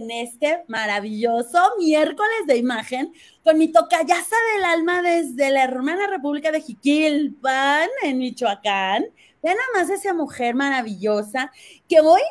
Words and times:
en 0.00 0.10
este 0.10 0.64
maravilloso 0.66 1.58
miércoles 1.78 2.46
de 2.46 2.56
imagen 2.56 3.12
con 3.44 3.58
mi 3.58 3.68
tocayasa 3.68 4.36
del 4.54 4.64
alma 4.64 5.02
desde 5.02 5.50
la 5.50 5.64
hermana 5.64 6.06
República 6.06 6.50
de 6.50 6.62
Jiquilpan, 6.62 7.88
en 8.02 8.18
Michoacán. 8.18 9.04
Vean 9.42 9.56
nada 9.56 9.68
más 9.74 9.90
esa 9.90 10.14
mujer 10.14 10.54
maravillosa 10.54 11.52
que 11.88 12.00
hoy, 12.00 12.22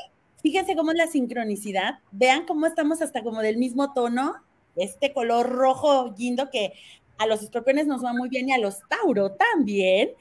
fíjense 0.41 0.75
cómo 0.75 0.91
es 0.91 0.97
la 0.97 1.07
sincronicidad, 1.07 1.99
vean 2.11 2.45
cómo 2.45 2.65
estamos 2.65 3.01
hasta 3.01 3.23
como 3.23 3.41
del 3.41 3.57
mismo 3.57 3.93
tono, 3.93 4.35
este 4.75 5.13
color 5.13 5.49
rojo 5.49 6.13
guindo 6.13 6.49
que 6.49 6.73
a 7.17 7.27
los 7.27 7.43
escorpiones 7.43 7.85
nos 7.85 8.03
va 8.03 8.13
muy 8.13 8.29
bien 8.29 8.49
y 8.49 8.53
a 8.53 8.57
los 8.57 8.79
Tauro 8.87 9.31
también, 9.31 10.11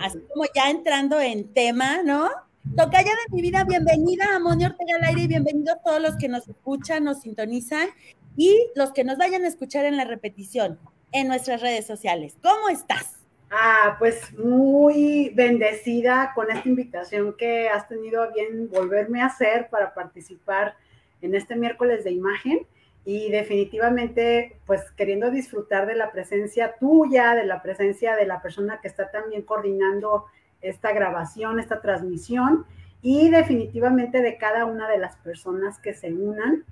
así 0.00 0.18
como 0.32 0.44
ya 0.54 0.70
entrando 0.70 1.20
en 1.20 1.52
tema, 1.52 2.02
¿no? 2.02 2.30
Tocaya 2.76 3.10
de 3.10 3.34
mi 3.34 3.42
vida, 3.42 3.64
bienvenida 3.64 4.34
a 4.34 4.38
Moni 4.38 4.64
Ortega 4.64 4.96
al 4.96 5.04
aire 5.04 5.22
y 5.22 5.26
bienvenidos 5.26 5.76
todos 5.84 6.00
los 6.00 6.16
que 6.16 6.28
nos 6.28 6.48
escuchan, 6.48 7.04
nos 7.04 7.20
sintonizan 7.20 7.88
y 8.34 8.66
los 8.74 8.92
que 8.92 9.04
nos 9.04 9.18
vayan 9.18 9.44
a 9.44 9.48
escuchar 9.48 9.84
en 9.84 9.98
la 9.98 10.06
repetición 10.06 10.78
en 11.12 11.28
nuestras 11.28 11.60
redes 11.60 11.86
sociales. 11.86 12.34
¿Cómo 12.42 12.70
estás? 12.70 13.18
Ah, 13.50 13.96
pues 13.98 14.32
muy 14.38 15.32
bendecida 15.34 16.32
con 16.34 16.50
esta 16.50 16.66
invitación 16.66 17.36
que 17.36 17.68
has 17.68 17.88
tenido 17.88 18.22
a 18.22 18.28
bien 18.28 18.70
volverme 18.70 19.20
a 19.20 19.26
hacer 19.26 19.68
para 19.68 19.92
participar 19.92 20.74
en 21.20 21.34
este 21.34 21.56
miércoles 21.56 22.04
de 22.04 22.12
imagen 22.12 22.66
y 23.04 23.30
definitivamente 23.30 24.56
pues 24.64 24.90
queriendo 24.92 25.30
disfrutar 25.30 25.86
de 25.86 25.96
la 25.96 26.10
presencia 26.10 26.74
tuya, 26.80 27.34
de 27.34 27.44
la 27.44 27.60
presencia 27.60 28.16
de 28.16 28.24
la 28.24 28.40
persona 28.40 28.80
que 28.80 28.88
está 28.88 29.10
también 29.10 29.42
coordinando 29.42 30.24
esta 30.62 30.92
grabación, 30.92 31.60
esta 31.60 31.80
transmisión 31.80 32.64
y 33.02 33.28
definitivamente 33.30 34.22
de 34.22 34.38
cada 34.38 34.64
una 34.64 34.88
de 34.88 34.98
las 34.98 35.16
personas 35.16 35.78
que 35.78 35.92
se 35.92 36.12
unan. 36.12 36.64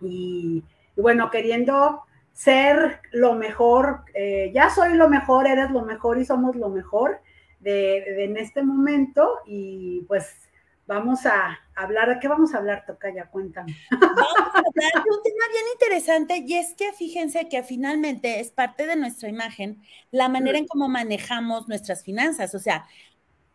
Y, 0.00 0.62
bueno, 0.96 1.30
queriendo 1.30 2.02
ser 2.32 3.00
lo 3.12 3.34
mejor, 3.34 4.02
eh, 4.14 4.52
ya 4.54 4.68
soy 4.68 4.94
lo 4.94 5.08
mejor, 5.08 5.46
eres 5.46 5.70
lo 5.70 5.82
mejor 5.82 6.18
y 6.18 6.24
somos 6.24 6.54
lo 6.54 6.68
mejor 6.68 7.20
de, 7.60 8.24
en 8.24 8.36
este 8.36 8.62
momento 8.62 9.40
y 9.46 10.02
pues 10.06 10.36
vamos 10.86 11.24
a 11.24 11.58
hablar, 11.74 12.08
¿de 12.10 12.20
qué 12.20 12.28
vamos 12.28 12.54
a 12.54 12.58
hablar, 12.58 12.84
Tocaya? 12.86 13.30
Cuéntame. 13.30 13.74
Vamos 13.90 14.54
a 14.54 14.58
hablar 14.58 15.04
de 15.04 15.10
un 15.10 15.22
tema 15.24 15.44
bien 15.50 15.64
interesante 15.72 16.44
y 16.46 16.54
es 16.54 16.74
que 16.74 16.92
fíjense 16.92 17.48
que 17.48 17.62
finalmente 17.62 18.40
es 18.40 18.50
parte 18.50 18.86
de 18.86 18.96
nuestra 18.96 19.28
imagen 19.28 19.82
la 20.10 20.28
manera 20.28 20.58
en 20.58 20.66
cómo 20.66 20.88
manejamos 20.88 21.68
nuestras 21.68 22.02
finanzas, 22.04 22.54
o 22.54 22.58
sea, 22.58 22.84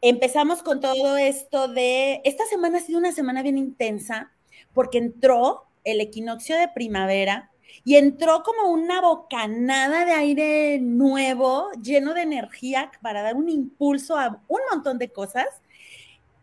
empezamos 0.02 0.64
con 0.64 0.80
todo 0.80 1.18
esto 1.18 1.68
de, 1.68 2.22
esta 2.24 2.46
semana 2.46 2.78
ha 2.78 2.82
sido 2.82 3.00
una 3.00 3.12
semana 3.12 3.42
bien 3.42 3.58
intensa 3.58 4.32
porque 4.74 4.98
entró 4.98 5.66
el 5.84 6.02
equinoccio 6.02 6.58
de 6.58 6.68
primavera 6.70 7.52
y 7.84 7.96
entró 7.96 8.44
como 8.44 8.70
una 8.70 9.02
bocanada 9.02 10.06
de 10.06 10.12
aire 10.12 10.80
nuevo, 10.80 11.70
lleno 11.82 12.14
de 12.14 12.22
energía 12.22 12.92
para 13.02 13.22
dar 13.22 13.36
un 13.36 13.50
impulso 13.50 14.18
a 14.18 14.42
un 14.48 14.60
montón 14.72 14.98
de 14.98 15.10
cosas. 15.10 15.48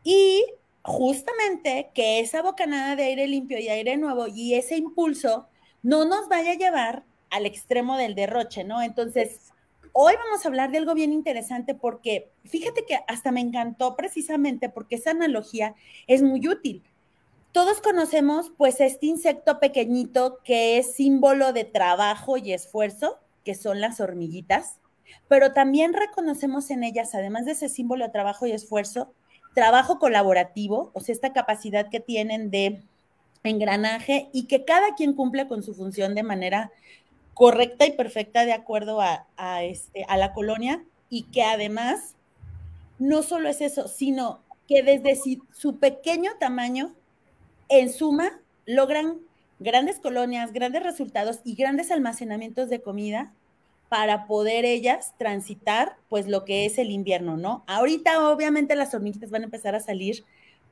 Y 0.03 0.45
justamente 0.83 1.91
que 1.95 2.21
esa 2.21 2.43
bocanada 2.43 2.97
de 2.97 3.05
aire 3.05 3.27
limpio 3.27 3.59
y 3.59 3.69
aire 3.69 3.97
nuevo 3.97 4.27
y 4.29 4.55
ese 4.55 4.77
impulso 4.77 5.49
no 5.83 6.05
nos 6.05 6.29
vaya 6.29 6.53
a 6.53 6.57
llevar 6.57 7.05
al 7.31 7.45
extremo 7.45 7.97
del 7.97 8.15
derroche, 8.15 8.65
¿no? 8.65 8.83
Entonces, 8.83 9.53
Hoy 9.99 10.13
vamos 10.23 10.45
a 10.45 10.49
hablar 10.49 10.71
de 10.71 10.77
algo 10.77 10.93
bien 10.93 11.11
interesante 11.11 11.75
porque 11.75 12.31
fíjate 12.45 12.85
que 12.85 12.99
hasta 13.09 13.33
me 13.33 13.41
encantó 13.41 13.97
precisamente 13.97 14.69
porque 14.69 14.97
esa 14.97 15.13
analogía 15.13 15.75
es 16.07 16.21
muy 16.21 16.47
útil. 16.47 16.83
Todos 17.51 17.81
conocemos 17.81 18.53
pues 18.59 18.83
este 18.83 19.07
insecto 19.07 19.59
pequeñito 19.59 20.41
que 20.45 20.77
es 20.77 20.95
símbolo 20.97 21.55
de 21.55 21.65
trabajo 21.65 22.37
y 22.37 22.53
esfuerzo, 22.53 23.19
que 23.43 23.55
son 23.55 23.81
las 23.81 23.99
hormiguitas, 23.99 24.81
pero 25.29 25.55
también 25.55 25.95
reconocemos 25.95 26.71
en 26.71 26.85
ellas, 26.85 27.15
además 27.15 27.47
de 27.47 27.53
ese 27.53 27.71
símbolo 27.71 28.05
de 28.05 28.13
trabajo 28.13 28.47
y 28.47 28.53
esfuerzo, 28.53 29.15
trabajo 29.55 29.99
colaborativo, 29.99 30.91
o 30.93 31.01
sea, 31.01 31.15
esta 31.15 31.33
capacidad 31.33 31.89
que 31.89 32.01
tienen 32.01 32.51
de 32.51 32.83
engranaje 33.45 34.29
y 34.35 34.47
que 34.47 34.67
cada 34.67 34.95
quien 34.95 35.15
cumple 35.15 35.49
con 35.49 35.63
su 35.63 35.73
función 35.73 36.15
de 36.15 36.23
manera 36.23 36.71
correcta 37.37 37.85
y 37.85 37.93
perfecta 37.93 38.47
de 38.47 38.55
acuerdo 38.55 39.03
a, 39.03 39.63
este, 39.63 40.07
a 40.09 40.17
la 40.17 40.33
colonia 40.33 40.83
y 41.11 41.25
que 41.25 41.43
además 41.43 42.15
no 42.99 43.23
solo 43.23 43.51
es 43.51 43.61
eso, 43.61 43.89
sino 43.89 44.41
que 44.67 44.83
desde 44.83 45.21
su 45.53 45.77
pequeño 45.77 46.33
tamaño, 46.41 46.95
en 47.69 47.93
suma, 47.93 48.41
logran 48.65 49.19
grandes 49.59 50.01
colonias, 50.01 50.55
grandes 50.55 50.83
resultados 50.83 51.41
y 51.45 51.57
grandes 51.57 51.91
almacenamientos 51.91 52.71
de 52.71 52.81
comida 52.81 53.35
para 53.91 54.27
poder 54.27 54.65
ellas 54.65 55.13
transitar 55.19 55.97
pues 56.09 56.27
lo 56.29 56.47
que 56.47 56.65
es 56.65 56.79
el 56.79 56.91
invierno, 56.91 57.37
¿no? 57.37 57.65
Ahorita 57.67 58.31
obviamente 58.31 58.77
las 58.77 58.95
hormiguitas 58.95 59.31
van 59.31 59.43
a 59.43 59.45
empezar 59.45 59.75
a 59.75 59.81
salir 59.81 60.25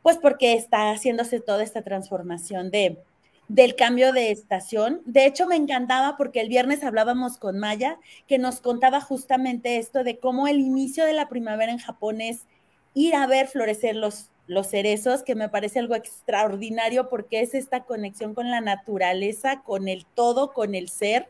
pues 0.03 0.17
porque 0.17 0.55
está 0.55 0.91
haciéndose 0.93 1.41
toda 1.41 1.63
esta 1.63 1.83
transformación 1.83 2.71
de, 2.71 3.03
del 3.49 3.77
cambio 3.77 4.13
de 4.13 4.31
estación. 4.31 5.03
De 5.05 5.27
hecho, 5.27 5.47
me 5.47 5.57
encantaba 5.57 6.17
porque 6.17 6.41
el 6.41 6.49
viernes 6.49 6.83
hablábamos 6.83 7.37
con 7.37 7.59
Maya, 7.59 7.99
que 8.27 8.39
nos 8.39 8.61
contaba 8.61 9.01
justamente 9.01 9.79
esto 9.79 10.05
de 10.05 10.19
cómo 10.19 10.49
el 10.49 10.61
inicio 10.61 11.05
de 11.05 11.13
la 11.13 11.29
primavera 11.29 11.73
en 11.73 11.79
Japón 11.79 12.21
es 12.21 12.47
ir 12.95 13.15
a 13.15 13.27
ver 13.27 13.49
florecer 13.49 13.97
los, 13.97 14.31
los 14.47 14.69
cerezos, 14.69 15.23
que 15.23 15.35
me 15.35 15.49
parece 15.49 15.79
algo 15.79 15.95
extraordinario 15.95 17.09
porque 17.09 17.41
es 17.41 17.55
esta 17.55 17.85
conexión 17.85 18.35
con 18.35 18.51
la 18.51 18.61
naturaleza, 18.61 19.63
con 19.63 19.89
el 19.89 20.07
todo, 20.15 20.53
con 20.53 20.75
el 20.75 20.89
ser. 20.89 21.29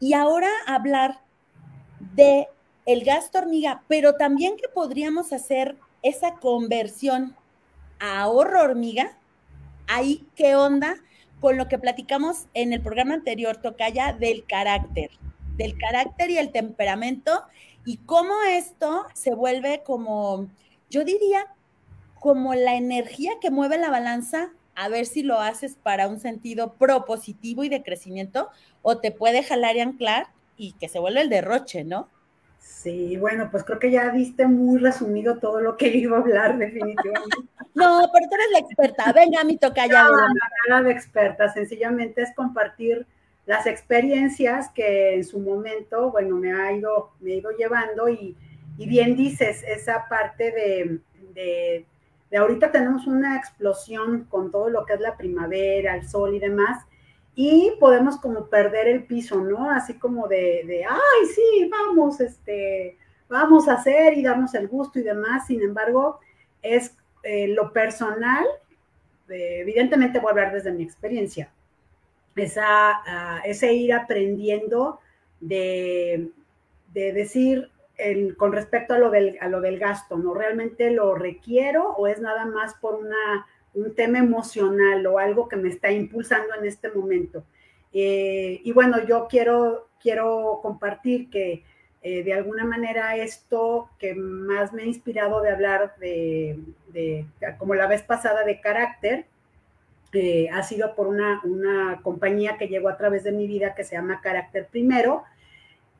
Y 0.00 0.14
ahora 0.14 0.48
hablar 0.66 1.20
de 2.14 2.48
el 2.84 3.04
gasto 3.04 3.38
hormiga, 3.38 3.84
pero 3.88 4.14
también 4.16 4.56
que 4.56 4.68
podríamos 4.68 5.32
hacer 5.32 5.76
esa 6.02 6.34
conversión 6.34 7.36
a 8.00 8.22
ahorro 8.22 8.62
hormiga. 8.62 9.16
Ahí, 9.86 10.26
¿qué 10.34 10.56
onda? 10.56 10.96
Con 11.42 11.56
lo 11.56 11.66
que 11.66 11.76
platicamos 11.76 12.46
en 12.54 12.72
el 12.72 12.80
programa 12.80 13.14
anterior, 13.14 13.56
Tocaya, 13.56 14.12
del 14.12 14.46
carácter, 14.46 15.10
del 15.56 15.76
carácter 15.76 16.30
y 16.30 16.38
el 16.38 16.52
temperamento 16.52 17.42
y 17.84 17.96
cómo 17.96 18.32
esto 18.48 19.06
se 19.12 19.34
vuelve 19.34 19.82
como, 19.84 20.46
yo 20.88 21.02
diría, 21.04 21.52
como 22.20 22.54
la 22.54 22.76
energía 22.76 23.32
que 23.40 23.50
mueve 23.50 23.76
la 23.76 23.90
balanza 23.90 24.52
a 24.76 24.88
ver 24.88 25.04
si 25.04 25.24
lo 25.24 25.40
haces 25.40 25.76
para 25.82 26.06
un 26.06 26.20
sentido 26.20 26.74
propositivo 26.74 27.64
y 27.64 27.68
de 27.68 27.82
crecimiento 27.82 28.48
o 28.82 28.98
te 28.98 29.10
puede 29.10 29.42
jalar 29.42 29.74
y 29.74 29.80
anclar 29.80 30.28
y 30.56 30.74
que 30.74 30.88
se 30.88 31.00
vuelve 31.00 31.22
el 31.22 31.28
derroche, 31.28 31.82
¿no? 31.82 32.08
Sí, 32.62 33.16
bueno, 33.16 33.48
pues 33.50 33.64
creo 33.64 33.80
que 33.80 33.90
ya 33.90 34.10
viste 34.10 34.46
muy 34.46 34.80
resumido 34.80 35.38
todo 35.38 35.60
lo 35.60 35.76
que 35.76 35.88
iba 35.88 36.16
a 36.16 36.20
hablar, 36.20 36.56
definitivamente. 36.58 37.36
no, 37.74 38.08
pero 38.12 38.28
tú 38.28 38.34
eres 38.36 38.50
la 38.52 38.58
experta. 38.60 39.12
Venga, 39.12 39.42
mi 39.42 39.56
toca 39.56 39.86
ya. 39.86 40.04
No, 40.04 40.10
nada 40.68 40.82
de 40.82 40.92
experta, 40.92 41.52
sencillamente 41.52 42.22
es 42.22 42.32
compartir 42.34 43.04
las 43.46 43.66
experiencias 43.66 44.70
que 44.70 45.16
en 45.16 45.24
su 45.24 45.40
momento, 45.40 46.12
bueno, 46.12 46.36
me 46.36 46.52
ha 46.52 46.72
ido, 46.72 47.10
me 47.20 47.32
ha 47.32 47.36
ido 47.36 47.50
llevando 47.50 48.08
y, 48.08 48.36
bien 48.78 49.16
dices, 49.16 49.64
esa 49.66 50.08
parte 50.08 50.52
de, 50.52 50.98
de, 51.34 51.84
de 52.30 52.36
ahorita 52.36 52.70
tenemos 52.70 53.08
una 53.08 53.36
explosión 53.36 54.24
con 54.24 54.52
todo 54.52 54.70
lo 54.70 54.86
que 54.86 54.94
es 54.94 55.00
la 55.00 55.16
primavera, 55.16 55.96
el 55.96 56.08
sol 56.08 56.34
y 56.34 56.38
demás, 56.38 56.84
y 57.34 57.72
podemos 57.80 58.18
como 58.18 58.46
perder 58.48 58.88
el 58.88 59.04
piso, 59.04 59.40
¿no? 59.40 59.70
Así 59.70 59.98
como 59.98 60.28
de, 60.28 60.64
de, 60.66 60.84
ay, 60.84 61.26
sí, 61.34 61.70
vamos, 61.70 62.20
este, 62.20 62.98
vamos 63.28 63.68
a 63.68 63.74
hacer 63.74 64.16
y 64.16 64.22
darnos 64.22 64.54
el 64.54 64.68
gusto 64.68 64.98
y 64.98 65.02
demás. 65.02 65.46
Sin 65.46 65.62
embargo, 65.62 66.20
es 66.60 66.94
eh, 67.22 67.48
lo 67.48 67.72
personal, 67.72 68.44
evidentemente 69.28 70.18
voy 70.18 70.28
a 70.28 70.32
hablar 70.32 70.52
desde 70.52 70.72
mi 70.72 70.82
experiencia, 70.82 71.50
esa, 72.36 73.00
ah, 73.06 73.40
ese 73.44 73.72
ir 73.72 73.94
aprendiendo 73.94 75.00
de, 75.40 76.30
de 76.92 77.12
decir, 77.12 77.70
con 78.36 78.52
respecto 78.52 78.94
a 78.94 78.98
lo, 78.98 79.10
del, 79.10 79.38
a 79.40 79.48
lo 79.48 79.60
del 79.60 79.78
gasto, 79.78 80.18
¿no? 80.18 80.34
¿Realmente 80.34 80.90
lo 80.90 81.14
requiero 81.14 81.92
o 81.92 82.08
es 82.08 82.20
nada 82.20 82.46
más 82.46 82.74
por 82.74 82.94
una, 82.94 83.46
un 83.74 83.94
tema 83.94 84.18
emocional 84.18 85.06
o 85.06 85.18
algo 85.18 85.48
que 85.48 85.56
me 85.56 85.68
está 85.68 85.90
impulsando 85.90 86.54
en 86.54 86.66
este 86.66 86.90
momento? 86.90 87.44
Eh, 87.92 88.60
y 88.64 88.72
bueno, 88.72 89.04
yo 89.06 89.26
quiero, 89.28 89.88
quiero 90.00 90.60
compartir 90.62 91.30
que 91.30 91.64
eh, 92.02 92.24
de 92.24 92.34
alguna 92.34 92.64
manera 92.64 93.16
esto 93.16 93.88
que 93.98 94.14
más 94.14 94.72
me 94.72 94.82
ha 94.82 94.86
inspirado 94.86 95.40
de 95.40 95.50
hablar 95.50 95.94
de, 95.98 96.58
como 97.58 97.74
la 97.74 97.86
vez 97.86 98.02
pasada, 98.02 98.44
de 98.44 98.60
carácter, 98.60 99.26
eh, 100.12 100.48
ha 100.52 100.62
sido 100.62 100.94
por 100.94 101.06
una, 101.06 101.40
una, 101.44 102.00
compañía 102.02 102.58
que 102.58 102.68
llegó 102.68 102.88
a 102.88 102.96
través 102.98 103.24
de 103.24 103.32
mi 103.32 103.46
vida 103.46 103.74
que 103.74 103.84
se 103.84 103.94
llama 103.94 104.20
Carácter 104.20 104.66
Primero 104.70 105.24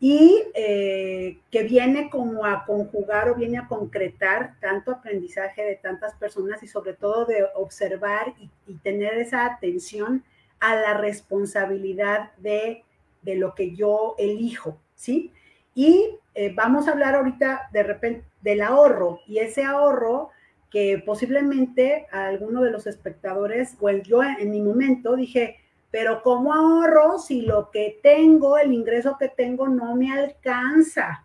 y 0.05 0.43
eh, 0.55 1.39
que 1.53 1.63
viene 1.63 2.11
como 2.11 2.45
a 2.45 2.65
conjugar 2.65 3.29
o 3.29 3.37
viene 3.37 3.59
a 3.59 3.69
concretar 3.69 4.57
tanto 4.59 4.91
aprendizaje 4.91 5.63
de 5.63 5.77
tantas 5.77 6.15
personas 6.15 6.61
y 6.65 6.67
sobre 6.67 6.95
todo 6.95 7.25
de 7.25 7.45
observar 7.55 8.35
y, 8.67 8.75
tener 8.79 9.15
esa 9.15 9.47
atención 9.47 10.25
a 10.59 10.75
la 10.75 10.95
responsabilidad 10.95 12.33
de, 12.39 12.83
de, 13.23 13.37
lo 13.37 13.55
que 13.55 13.77
yo 13.77 14.17
elijo, 14.19 14.77
¿sí? 14.97 15.31
Y 15.73 16.19
eh, 16.35 16.53
vamos 16.53 16.89
a 16.89 16.93
hablar 16.93 17.15
ahorita 17.15 17.69
de 17.73 17.85
repente 17.85 18.25
del 18.41 18.63
ahorro 18.63 19.21
y 19.29 19.39
ese 19.39 19.63
ahorro 19.63 20.31
que 20.69 21.01
posiblemente 21.07 22.09
a 22.11 22.27
alguno 22.27 22.63
de 22.63 22.73
los 22.73 22.89
espectadores, 22.89 23.77
o 23.81 23.89
yo 23.89 24.25
en 24.25 24.51
mi 24.51 24.63
momento 24.63 25.15
dije, 25.15 25.62
pero 25.93 26.23
¿cómo 26.23 26.53
ahorro 26.53 27.21
si 27.21 27.43
lo 27.43 27.71
que 27.71 28.01
tengo, 28.03 28.59
el 28.59 28.73
ingreso 28.73 29.17
que 29.19 29.29
tengo 29.29 29.69
no 29.69 29.95
me 29.95 30.13
alcanza? 30.13 31.25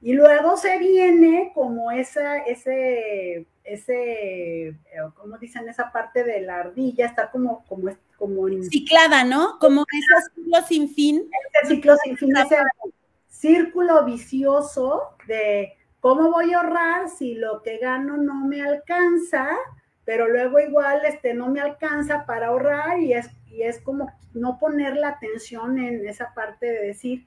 Y 0.00 0.12
luego 0.12 0.56
se 0.56 0.78
viene 0.78 1.50
como 1.54 1.90
esa, 1.90 2.38
ese, 2.38 3.46
ese, 3.64 4.68
eh, 4.68 4.76
¿cómo 5.16 5.38
dicen? 5.38 5.68
Esa 5.68 5.90
parte 5.90 6.22
de 6.22 6.42
la 6.42 6.60
ardilla, 6.60 7.06
está 7.06 7.30
como, 7.30 7.64
como, 7.66 7.90
como 8.16 8.46
en... 8.46 8.62
Ciclada, 8.64 9.24
¿no? 9.24 9.58
Como 9.58 9.84
ese 9.92 10.30
ciclo 10.34 10.62
sin 10.68 10.88
fin. 10.88 11.30
Ese 11.62 11.74
ciclo 11.74 11.96
sin 12.04 12.16
fin, 12.16 12.36
ese 12.36 12.58
círculo 13.28 14.04
vicioso 14.04 15.16
de 15.26 15.76
¿Cómo 16.02 16.32
voy 16.32 16.52
a 16.52 16.58
ahorrar 16.58 17.08
si 17.08 17.36
lo 17.36 17.62
que 17.62 17.78
gano 17.78 18.16
no 18.16 18.44
me 18.44 18.60
alcanza? 18.60 19.48
Pero 20.04 20.28
luego 20.28 20.58
igual 20.58 21.02
este, 21.06 21.34
no 21.34 21.48
me 21.48 21.60
alcanza 21.60 22.26
para 22.26 22.48
ahorrar 22.48 22.98
y 22.98 23.12
es, 23.12 23.30
y 23.46 23.62
es 23.62 23.80
como 23.80 24.10
no 24.34 24.58
poner 24.58 24.96
la 24.96 25.08
atención 25.08 25.78
en 25.78 26.06
esa 26.06 26.34
parte 26.34 26.66
de 26.66 26.86
decir, 26.86 27.26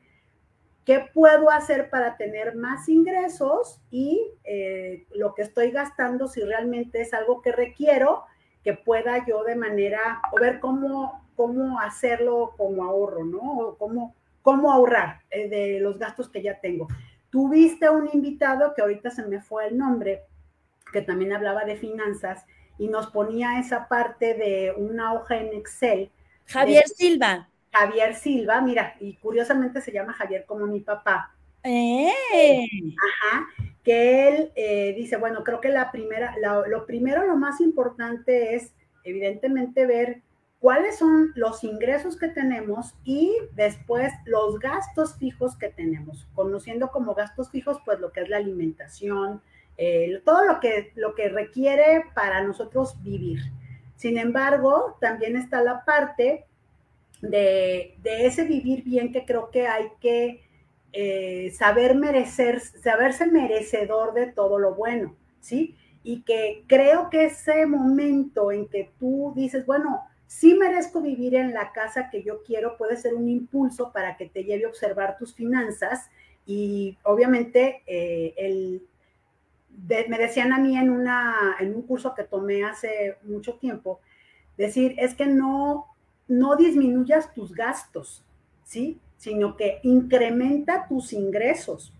¿qué 0.85 1.05
puedo 1.13 1.49
hacer 1.49 1.89
para 1.89 2.17
tener 2.17 2.55
más 2.55 2.89
ingresos? 2.89 3.81
Y 3.91 4.21
eh, 4.43 5.05
lo 5.13 5.33
que 5.33 5.43
estoy 5.43 5.71
gastando, 5.71 6.27
si 6.27 6.41
realmente 6.41 7.01
es 7.01 7.13
algo 7.13 7.41
que 7.41 7.51
requiero, 7.51 8.23
que 8.63 8.73
pueda 8.73 9.25
yo 9.25 9.43
de 9.43 9.55
manera, 9.55 10.21
o 10.31 10.39
ver 10.39 10.59
cómo, 10.59 11.27
cómo 11.35 11.79
hacerlo 11.79 12.53
como 12.57 12.83
ahorro, 12.83 13.23
¿no? 13.23 13.59
O 13.59 13.77
cómo, 13.77 14.15
cómo 14.41 14.71
ahorrar 14.71 15.21
eh, 15.29 15.47
de 15.49 15.79
los 15.79 15.97
gastos 15.97 16.29
que 16.29 16.41
ya 16.41 16.59
tengo. 16.59 16.87
Tuviste 17.29 17.89
un 17.89 18.09
invitado 18.13 18.73
que 18.73 18.81
ahorita 18.81 19.09
se 19.11 19.25
me 19.25 19.41
fue 19.41 19.67
el 19.67 19.77
nombre, 19.77 20.23
que 20.91 21.01
también 21.01 21.33
hablaba 21.33 21.65
de 21.65 21.75
finanzas 21.75 22.45
y 22.77 22.87
nos 22.87 23.07
ponía 23.07 23.59
esa 23.59 23.87
parte 23.87 24.33
de 24.33 24.73
una 24.77 25.13
hoja 25.13 25.37
en 25.37 25.53
Excel. 25.53 26.11
Javier 26.45 26.87
Silva. 26.87 27.49
Javier 27.71 28.15
Silva, 28.15 28.61
mira, 28.61 28.95
y 28.99 29.15
curiosamente 29.15 29.81
se 29.81 29.91
llama 29.91 30.13
Javier 30.13 30.45
como 30.45 30.65
mi 30.65 30.79
papá. 30.79 31.33
Eh. 31.63 32.11
Ajá, 32.13 33.47
que 33.83 34.27
él 34.27 34.51
eh, 34.55 34.93
dice, 34.95 35.17
bueno, 35.17 35.43
creo 35.43 35.59
que 35.59 35.69
la 35.69 35.91
primera, 35.91 36.35
lo 36.67 36.85
primero, 36.85 37.25
lo 37.25 37.35
más 37.35 37.59
importante 37.59 38.55
es 38.55 38.73
evidentemente 39.03 39.85
ver 39.85 40.21
cuáles 40.59 40.97
son 40.97 41.31
los 41.35 41.63
ingresos 41.63 42.17
que 42.17 42.27
tenemos 42.27 42.95
y 43.03 43.31
después 43.53 44.11
los 44.25 44.59
gastos 44.59 45.15
fijos 45.17 45.55
que 45.57 45.69
tenemos, 45.69 46.27
conociendo 46.33 46.89
como 46.89 47.13
gastos 47.13 47.51
fijos, 47.51 47.77
pues 47.85 47.99
lo 47.99 48.11
que 48.11 48.21
es 48.21 48.29
la 48.29 48.37
alimentación, 48.37 49.41
eh, 49.77 50.21
todo 50.23 50.45
lo 50.45 50.59
que, 50.59 50.91
lo 50.95 51.15
que 51.15 51.29
requiere 51.29 52.05
para 52.13 52.43
nosotros 52.43 53.01
vivir. 53.03 53.39
Sin 53.95 54.17
embargo, 54.17 54.97
también 54.99 55.35
está 55.35 55.61
la 55.61 55.83
parte 55.85 56.45
de, 57.21 57.97
ese 58.03 58.43
vivir 58.43 58.83
bien 58.83 59.11
que 59.11 59.25
creo 59.25 59.49
que 59.51 59.67
hay 59.67 59.87
que 59.99 60.43
eh, 60.93 61.51
saber 61.51 61.95
merecer, 61.95 62.59
saberse 62.59 63.27
merecedor 63.27 64.13
de 64.13 64.27
todo 64.27 64.59
lo 64.59 64.75
bueno, 64.75 65.15
¿sí? 65.39 65.75
Y 66.03 66.21
que 66.21 66.63
creo 66.67 67.09
que 67.09 67.25
ese 67.25 67.65
momento 67.65 68.51
en 68.51 68.67
que 68.67 68.91
tú 68.99 69.33
dices, 69.35 69.65
bueno, 69.65 70.01
si 70.27 70.53
merezco 70.53 71.01
vivir 71.01 71.35
en 71.35 71.53
la 71.53 71.71
casa 71.71 72.09
que 72.09 72.23
yo 72.23 72.43
quiero, 72.43 72.77
puede 72.77 72.97
ser 72.97 73.13
un 73.13 73.29
impulso 73.29 73.91
para 73.91 74.17
que 74.17 74.27
te 74.27 74.43
lleve 74.43 74.65
a 74.65 74.69
observar 74.69 75.17
tus 75.17 75.33
finanzas 75.33 76.09
y 76.45 76.97
obviamente 77.03 77.83
eh, 77.87 78.33
el, 78.37 78.83
me 80.07 80.17
decían 80.17 80.53
a 80.53 80.57
mí 80.57 80.77
en, 80.77 80.89
una, 80.89 81.55
en 81.59 81.75
un 81.75 81.81
curso 81.83 82.13
que 82.13 82.23
tomé 82.23 82.63
hace 82.63 83.17
mucho 83.23 83.55
tiempo, 83.55 83.99
decir, 84.57 84.95
es 84.97 85.15
que 85.15 85.25
no, 85.25 85.87
no 86.27 86.55
disminuyas 86.55 87.33
tus 87.33 87.53
gastos, 87.53 88.23
¿sí? 88.63 88.99
Sino 89.17 89.55
que 89.57 89.79
incrementa 89.83 90.87
tus 90.87 91.13
ingresos, 91.13 91.93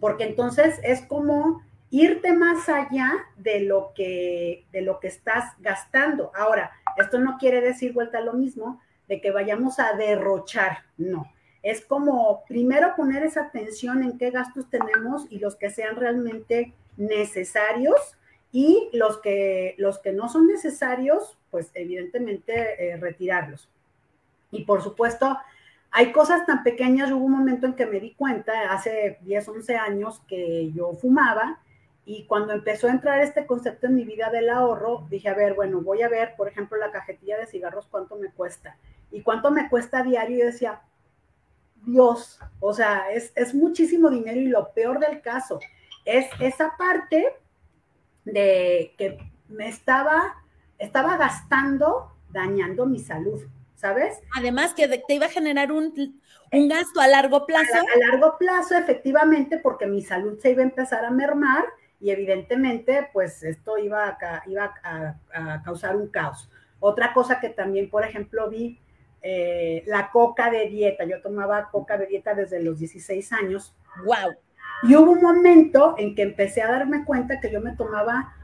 porque 0.00 0.24
entonces 0.24 0.78
es 0.82 1.02
como 1.02 1.62
irte 1.90 2.32
más 2.32 2.68
allá 2.68 3.12
de 3.36 3.60
lo 3.60 3.92
que, 3.94 4.66
de 4.72 4.82
lo 4.82 5.00
que 5.00 5.08
estás 5.08 5.54
gastando. 5.60 6.30
Ahora, 6.34 6.70
esto 6.96 7.18
no 7.18 7.38
quiere 7.38 7.60
decir 7.60 7.92
vuelta 7.92 8.18
a 8.18 8.22
lo 8.22 8.34
mismo 8.34 8.80
de 9.08 9.20
que 9.20 9.30
vayamos 9.30 9.78
a 9.78 9.94
derrochar, 9.94 10.84
no. 10.96 11.32
Es 11.62 11.84
como 11.84 12.44
primero 12.46 12.94
poner 12.94 13.22
esa 13.24 13.44
atención 13.44 14.02
en 14.02 14.16
qué 14.18 14.30
gastos 14.30 14.68
tenemos 14.70 15.26
y 15.30 15.38
los 15.38 15.56
que 15.56 15.70
sean 15.70 15.96
realmente 15.96 16.74
necesarios 16.98 18.18
y 18.52 18.90
los 18.92 19.18
que, 19.18 19.74
los 19.78 19.98
que 19.98 20.12
no 20.12 20.28
son 20.28 20.46
necesarios, 20.46 21.38
pues 21.50 21.70
evidentemente 21.74 22.90
eh, 22.90 22.96
retirarlos. 22.96 23.68
Y 24.50 24.64
por 24.64 24.82
supuesto, 24.82 25.38
hay 25.90 26.12
cosas 26.12 26.44
tan 26.44 26.62
pequeñas, 26.62 27.10
hubo 27.10 27.24
un 27.24 27.32
momento 27.32 27.66
en 27.66 27.74
que 27.74 27.86
me 27.86 28.00
di 28.00 28.12
cuenta, 28.12 28.72
hace 28.72 29.18
10, 29.22 29.48
11 29.48 29.76
años, 29.76 30.20
que 30.28 30.70
yo 30.72 30.92
fumaba 30.92 31.60
y 32.04 32.24
cuando 32.24 32.54
empezó 32.54 32.88
a 32.88 32.92
entrar 32.92 33.20
este 33.20 33.46
concepto 33.46 33.86
en 33.86 33.94
mi 33.94 34.04
vida 34.04 34.30
del 34.30 34.48
ahorro, 34.48 35.06
dije, 35.10 35.28
a 35.28 35.34
ver, 35.34 35.52
bueno, 35.52 35.82
voy 35.82 36.00
a 36.00 36.08
ver, 36.08 36.36
por 36.36 36.48
ejemplo, 36.48 36.78
la 36.78 36.90
cajetilla 36.90 37.38
de 37.38 37.46
cigarros, 37.46 37.86
cuánto 37.90 38.16
me 38.16 38.30
cuesta. 38.30 38.78
Y 39.10 39.20
cuánto 39.20 39.50
me 39.50 39.68
cuesta 39.68 39.98
a 39.98 40.02
diario. 40.04 40.38
Y 40.38 40.46
decía, 40.46 40.80
Dios, 41.84 42.40
o 42.60 42.72
sea, 42.72 43.10
es, 43.12 43.30
es 43.34 43.54
muchísimo 43.54 44.08
dinero 44.08 44.40
y 44.40 44.46
lo 44.46 44.72
peor 44.72 45.00
del 45.00 45.20
caso 45.20 45.60
es 46.08 46.26
esa 46.40 46.74
parte 46.78 47.36
de 48.24 48.94
que 48.96 49.18
me 49.48 49.68
estaba, 49.68 50.42
estaba 50.78 51.18
gastando, 51.18 52.12
dañando 52.30 52.86
mi 52.86 52.98
salud, 52.98 53.42
¿sabes? 53.74 54.18
Además 54.34 54.72
que 54.72 54.88
te 54.88 55.14
iba 55.14 55.26
a 55.26 55.30
generar 55.30 55.70
un, 55.70 55.92
un 56.50 56.68
gasto 56.68 57.00
a 57.00 57.08
largo 57.08 57.44
plazo. 57.44 57.76
A, 57.76 57.80
a, 57.80 58.10
largo 58.10 58.38
plazo, 58.38 58.74
efectivamente, 58.74 59.58
porque 59.58 59.86
mi 59.86 60.02
salud 60.02 60.38
se 60.38 60.50
iba 60.50 60.62
a 60.62 60.64
empezar 60.66 61.04
a 61.04 61.10
mermar 61.10 61.66
y 62.00 62.10
evidentemente 62.10 63.10
pues 63.12 63.42
esto 63.42 63.76
iba 63.76 64.08
a, 64.08 64.42
iba 64.46 64.74
a, 64.82 65.62
causar 65.62 65.94
un 65.94 66.08
caos. 66.08 66.48
Otra 66.80 67.12
cosa 67.12 67.38
que 67.38 67.50
también, 67.50 67.90
por 67.90 68.04
ejemplo, 68.04 68.48
vi 68.48 68.80
eh, 69.20 69.82
la 69.86 70.10
coca 70.10 70.50
de 70.50 70.68
dieta. 70.68 71.04
Yo 71.04 71.20
tomaba 71.20 71.70
coca 71.70 71.98
de 71.98 72.06
dieta 72.06 72.34
desde 72.34 72.62
los 72.62 72.78
16 72.78 73.32
años. 73.32 73.74
¡Wow! 74.04 74.36
Y 74.82 74.94
hubo 74.96 75.12
un 75.12 75.22
momento 75.22 75.94
en 75.98 76.14
que 76.14 76.22
empecé 76.22 76.62
a 76.62 76.70
darme 76.70 77.04
cuenta 77.04 77.40
que 77.40 77.50
yo 77.50 77.60
me 77.60 77.76
tomaba 77.76 78.34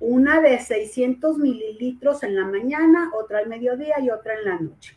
una 0.00 0.40
de 0.40 0.58
600 0.58 1.38
mililitros 1.38 2.22
en 2.22 2.36
la 2.36 2.44
mañana, 2.44 3.10
otra 3.14 3.38
al 3.38 3.48
mediodía 3.48 4.00
y 4.00 4.10
otra 4.10 4.34
en 4.34 4.44
la 4.44 4.58
noche. 4.58 4.96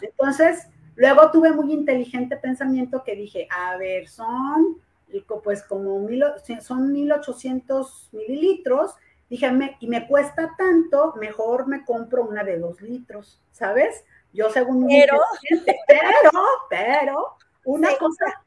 Entonces, 0.00 0.68
luego 0.96 1.30
tuve 1.30 1.52
muy 1.52 1.72
inteligente 1.72 2.36
pensamiento 2.36 3.02
que 3.04 3.16
dije, 3.16 3.48
a 3.50 3.76
ver, 3.76 4.08
son 4.08 4.80
pues 5.42 5.62
como 5.62 5.98
mil, 6.00 6.24
son 6.60 6.92
1800 6.92 8.10
mililitros, 8.12 8.94
dije, 9.30 9.50
y 9.80 9.86
me 9.86 10.06
cuesta 10.06 10.54
tanto, 10.56 11.14
mejor 11.20 11.66
me 11.66 11.84
compro 11.84 12.24
una 12.24 12.44
de 12.44 12.58
dos 12.58 12.80
litros, 12.80 13.40
¿sabes? 13.50 14.04
Yo 14.32 14.50
según 14.50 14.86
pero, 14.88 15.20
pero, 15.86 16.30
pero, 16.68 17.36
una 17.64 17.96
cosa 17.96 18.44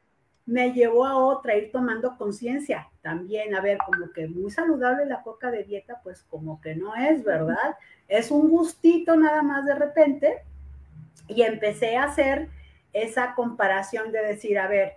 me 0.48 0.72
llevó 0.72 1.04
a 1.04 1.14
otra, 1.14 1.56
ir 1.56 1.70
tomando 1.70 2.16
conciencia 2.16 2.88
también, 3.02 3.54
a 3.54 3.60
ver, 3.60 3.76
como 3.84 4.10
que 4.12 4.26
muy 4.26 4.50
saludable 4.50 5.04
la 5.04 5.22
coca 5.22 5.50
de 5.50 5.62
dieta, 5.62 6.00
pues 6.02 6.22
como 6.30 6.58
que 6.62 6.74
no 6.74 6.96
es, 6.96 7.22
¿verdad? 7.22 7.76
Es 8.08 8.30
un 8.30 8.48
gustito 8.48 9.14
nada 9.14 9.42
más 9.42 9.66
de 9.66 9.74
repente, 9.74 10.38
y 11.26 11.42
empecé 11.42 11.98
a 11.98 12.04
hacer 12.04 12.48
esa 12.94 13.34
comparación 13.34 14.10
de 14.10 14.22
decir, 14.24 14.58
a 14.58 14.68
ver, 14.68 14.94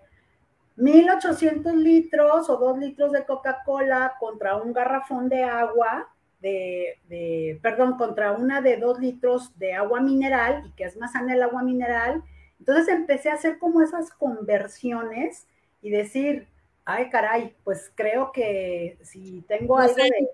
1800 0.78 1.76
litros 1.76 2.50
o 2.50 2.56
2 2.56 2.78
litros 2.78 3.12
de 3.12 3.26
Coca-Cola 3.26 4.14
contra 4.22 4.56
un 4.56 4.72
garrafón 4.72 5.28
de 5.28 5.44
agua, 5.44 6.08
de, 6.40 6.98
de, 7.10 7.60
perdón, 7.62 7.98
contra 7.98 8.32
una 8.32 8.62
de 8.62 8.78
2 8.78 9.00
litros 9.00 9.60
de 9.60 9.74
agua 9.74 10.00
mineral 10.00 10.64
y 10.66 10.72
que 10.72 10.86
es 10.86 10.96
más 10.96 11.12
sana 11.12 11.34
el 11.34 11.44
agua 11.44 11.62
mineral. 11.62 12.24
Entonces 12.62 12.90
empecé 12.90 13.32
a 13.32 13.34
hacer 13.34 13.58
como 13.58 13.82
esas 13.82 14.12
conversiones 14.12 15.48
y 15.82 15.90
decir, 15.90 16.48
ay 16.86 17.10
caray, 17.10 17.56
pues 17.64 17.92
creo 17.96 18.32
que 18.32 19.00
si 19.02 19.42
tengo 19.48 19.80
algo 19.80 19.96
de, 19.96 20.30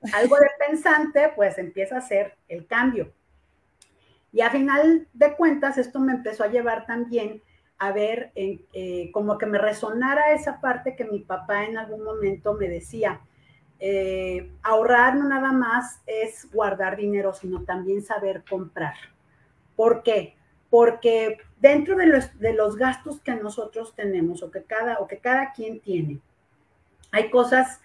algo 0.14 0.36
de 0.36 0.48
pensante, 0.66 1.30
pues 1.36 1.58
empieza 1.58 1.96
a 1.96 1.98
hacer 1.98 2.38
el 2.48 2.66
cambio. 2.66 3.12
Y 4.32 4.40
a 4.40 4.48
final 4.48 5.08
de 5.12 5.36
cuentas, 5.36 5.76
esto 5.76 6.00
me 6.00 6.14
empezó 6.14 6.44
a 6.44 6.48
llevar 6.48 6.86
también 6.86 7.42
a 7.78 7.92
ver, 7.92 8.32
eh, 8.34 9.10
como 9.12 9.36
que 9.36 9.44
me 9.44 9.58
resonara 9.58 10.32
esa 10.32 10.62
parte 10.62 10.96
que 10.96 11.04
mi 11.04 11.18
papá 11.18 11.66
en 11.66 11.76
algún 11.76 12.02
momento 12.02 12.54
me 12.54 12.66
decía, 12.66 13.20
eh, 13.78 14.50
ahorrar 14.62 15.16
no 15.16 15.28
nada 15.28 15.52
más 15.52 16.00
es 16.06 16.50
guardar 16.50 16.96
dinero, 16.96 17.34
sino 17.34 17.62
también 17.64 18.02
saber 18.02 18.42
comprar. 18.48 18.94
¿Por 19.76 20.02
qué? 20.02 20.34
Porque 20.70 21.38
dentro 21.60 21.96
de 21.96 22.06
los, 22.06 22.38
de 22.38 22.52
los 22.52 22.76
gastos 22.76 23.20
que 23.20 23.34
nosotros 23.34 23.94
tenemos 23.94 24.42
o 24.42 24.50
que, 24.50 24.62
cada, 24.62 24.98
o 24.98 25.06
que 25.06 25.18
cada 25.18 25.52
quien 25.52 25.80
tiene, 25.80 26.20
hay 27.10 27.30
cosas 27.30 27.80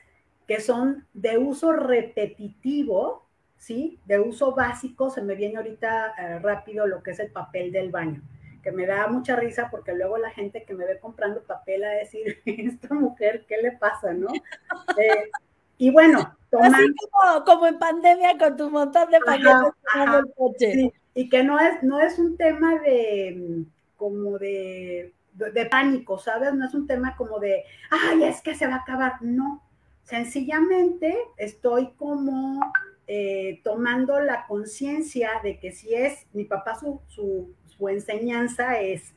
que 0.47 0.59
son 0.59 1.07
de 1.13 1.37
uso 1.37 1.71
repetitivo, 1.71 3.25
¿sí? 3.57 3.99
De 4.05 4.19
uso 4.19 4.53
básico, 4.53 5.09
se 5.09 5.21
me 5.21 5.35
viene 5.35 5.57
ahorita 5.57 6.13
eh, 6.17 6.39
rápido 6.39 6.85
lo 6.85 7.01
que 7.01 7.11
es 7.11 7.19
el 7.19 7.31
papel 7.31 7.71
del 7.71 7.91
baño 7.91 8.21
que 8.63 8.71
me 8.71 8.87
da 8.87 9.07
mucha 9.07 9.35
risa 9.35 9.67
porque 9.69 9.93
luego 9.93 10.17
la 10.17 10.31
gente 10.31 10.63
que 10.63 10.73
me 10.73 10.85
ve 10.85 10.97
comprando 10.97 11.43
papel 11.43 11.83
a 11.83 11.89
decir, 11.89 12.41
esta 12.45 12.95
mujer, 12.95 13.45
¿qué 13.47 13.57
le 13.57 13.73
pasa, 13.73 14.13
no? 14.13 14.27
Eh, 14.97 15.29
y 15.77 15.91
bueno, 15.91 16.35
tomando... 16.49 16.77
Así 16.77 17.43
como, 17.45 17.67
en 17.67 17.79
pandemia 17.79 18.37
con 18.37 18.55
tu 18.55 18.69
montón 18.69 19.09
de 19.09 19.19
paquetes 19.19 19.73
en 19.95 20.13
el 20.13 20.33
coche. 20.35 20.93
Y 21.13 21.29
que 21.29 21.43
no 21.43 21.59
es, 21.59 21.83
no 21.83 21.99
es 21.99 22.19
un 22.19 22.37
tema 22.37 22.79
de 22.79 23.65
como 23.97 24.37
de, 24.37 25.13
de, 25.33 25.65
pánico, 25.67 26.17
¿sabes? 26.17 26.53
No 26.53 26.65
es 26.65 26.73
un 26.73 26.87
tema 26.87 27.15
como 27.15 27.39
de, 27.39 27.63
ay, 27.89 28.23
es 28.23 28.41
que 28.41 28.55
se 28.55 28.67
va 28.67 28.75
a 28.75 28.79
acabar. 28.79 29.21
No, 29.21 29.63
sencillamente 30.03 31.15
estoy 31.37 31.91
como 31.93 32.59
eh, 33.07 33.61
tomando 33.63 34.19
la 34.19 34.45
conciencia 34.45 35.29
de 35.43 35.59
que 35.59 35.71
si 35.71 35.93
es 35.93 36.25
mi 36.33 36.45
papá 36.45 36.77
su, 36.79 36.99
su, 37.07 37.53
su 37.65 37.89
enseñanza 37.89 38.79
es, 38.81 39.13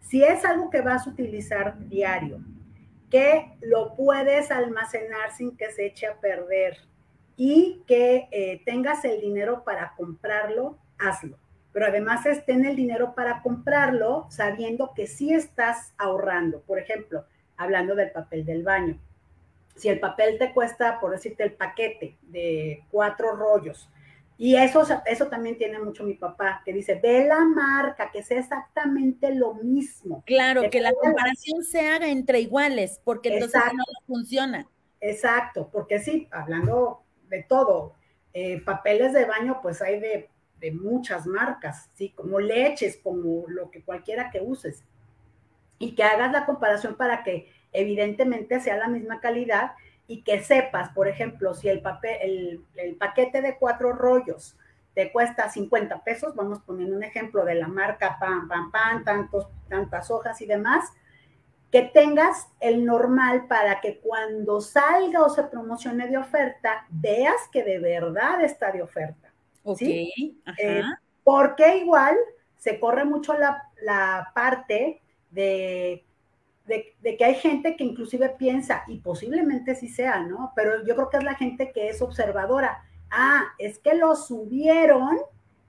si 0.00 0.22
es 0.22 0.44
algo 0.44 0.70
que 0.70 0.80
vas 0.80 1.06
a 1.06 1.10
utilizar 1.10 1.76
diario, 1.88 2.40
que 3.10 3.52
lo 3.60 3.94
puedes 3.96 4.50
almacenar 4.50 5.32
sin 5.36 5.56
que 5.56 5.70
se 5.72 5.86
eche 5.86 6.06
a 6.06 6.20
perder 6.20 6.78
y 7.36 7.82
que 7.86 8.28
eh, 8.30 8.62
tengas 8.64 9.04
el 9.04 9.20
dinero 9.20 9.64
para 9.64 9.94
comprarlo, 9.96 10.78
hazlo. 11.00 11.38
Pero 11.72 11.86
además 11.86 12.26
es 12.26 12.44
tener 12.44 12.70
el 12.70 12.76
dinero 12.76 13.14
para 13.14 13.42
comprarlo 13.42 14.26
sabiendo 14.30 14.92
que 14.94 15.06
sí 15.06 15.32
estás 15.32 15.94
ahorrando. 15.98 16.60
Por 16.62 16.78
ejemplo, 16.78 17.24
hablando 17.56 17.94
del 17.94 18.10
papel 18.10 18.44
del 18.44 18.62
baño. 18.62 18.98
Si 19.76 19.88
el 19.88 20.00
papel 20.00 20.38
te 20.38 20.52
cuesta, 20.52 20.98
por 21.00 21.12
decirte, 21.12 21.44
el 21.44 21.52
paquete 21.52 22.18
de 22.22 22.84
cuatro 22.90 23.36
rollos, 23.36 23.88
y 24.40 24.56
eso, 24.56 24.86
eso 25.04 25.26
también 25.26 25.58
tiene 25.58 25.78
mucho 25.78 26.02
mi 26.02 26.14
papá, 26.14 26.62
que 26.64 26.72
dice, 26.72 26.94
ve 26.94 27.26
la 27.26 27.40
marca, 27.40 28.10
que 28.10 28.22
sea 28.22 28.38
exactamente 28.38 29.34
lo 29.34 29.52
mismo. 29.52 30.22
Claro, 30.24 30.62
que, 30.70 30.80
la 30.80 30.94
comparación 30.94 31.62
se 31.62 31.86
haga 31.86 32.08
entre 32.08 32.40
iguales, 32.40 33.02
porque 33.04 33.34
entonces 33.34 33.60
no 33.74 33.84
funciona. 34.06 34.66
Exacto, 34.98 35.68
porque 35.70 35.98
sí, 35.98 36.26
hablando 36.30 37.02
de 37.28 37.42
todo, 37.42 37.92
eh, 38.32 38.62
papeles 38.62 39.12
de 39.12 39.26
baño, 39.26 39.58
pues 39.60 39.82
hay 39.82 40.00
de, 40.00 40.30
de, 40.60 40.72
muchas 40.72 41.26
marcas, 41.26 41.90
¿sí? 41.94 42.10
Como 42.10 42.38
leches, 42.38 42.98
como 43.02 43.44
lo 43.48 43.70
que 43.70 43.82
cualquiera 43.82 44.30
que 44.30 44.40
uses. 44.40 44.84
Y 45.78 45.94
que 45.94 46.02
hagas 46.02 46.32
la 46.32 46.46
comparación 46.46 46.96
para 46.96 47.22
que 47.22 47.50
evidentemente 47.72 48.60
sea 48.60 48.76
la 48.76 48.88
misma 48.88 49.20
calidad 49.20 49.72
y 50.06 50.22
que 50.22 50.42
sepas, 50.42 50.90
por 50.90 51.08
ejemplo, 51.08 51.54
si 51.54 51.68
el, 51.68 51.80
papel, 51.80 52.64
el, 52.74 52.96
paquete 52.96 53.40
de 53.42 53.56
cuatro 53.56 53.92
rollos 53.92 54.56
te 54.94 55.12
cuesta 55.12 55.48
50 55.48 56.02
pesos, 56.02 56.34
vamos 56.34 56.60
poniendo 56.60 56.96
un 56.96 57.04
ejemplo 57.04 57.44
de 57.44 57.54
la 57.54 57.68
marca 57.68 58.18
pan, 58.18 58.48
pan, 58.48 58.70
pan, 58.72 59.04
tantos, 59.04 59.48
tantas 59.68 60.10
hojas 60.10 60.40
y 60.40 60.46
demás, 60.46 60.92
que 61.70 61.82
tengas 61.82 62.48
el 62.58 62.84
normal 62.84 63.46
para 63.46 63.80
que 63.80 64.00
cuando 64.00 64.60
salga 64.60 65.22
o 65.22 65.30
se 65.30 65.44
promocione 65.44 66.08
de 66.08 66.18
oferta, 66.18 66.86
veas 66.90 67.48
que 67.52 67.62
de 67.62 67.78
verdad 67.78 68.42
está 68.42 68.72
de 68.72 68.82
oferta. 68.82 69.29
Ok. 69.62 69.82
Eh, 69.82 70.82
porque 71.24 71.78
igual 71.78 72.16
se 72.56 72.78
corre 72.80 73.04
mucho 73.04 73.34
la, 73.34 73.62
la 73.82 74.30
parte 74.34 75.00
de 75.30 76.04
de, 77.02 77.16
que 77.16 77.24
hay 77.24 77.34
gente 77.34 77.76
que 77.76 77.84
inclusive 77.84 78.28
piensa, 78.30 78.84
y 78.86 78.98
posiblemente 78.98 79.74
sí 79.74 79.88
sea, 79.88 80.20
¿no? 80.20 80.52
Pero 80.54 80.84
yo 80.84 80.94
creo 80.94 81.10
que 81.10 81.16
es 81.18 81.24
la 81.24 81.34
gente 81.34 81.72
que 81.72 81.88
es 81.88 82.00
observadora. 82.02 82.84
Ah, 83.10 83.44
es 83.58 83.78
que 83.78 83.94
lo 83.94 84.14
subieron 84.14 85.18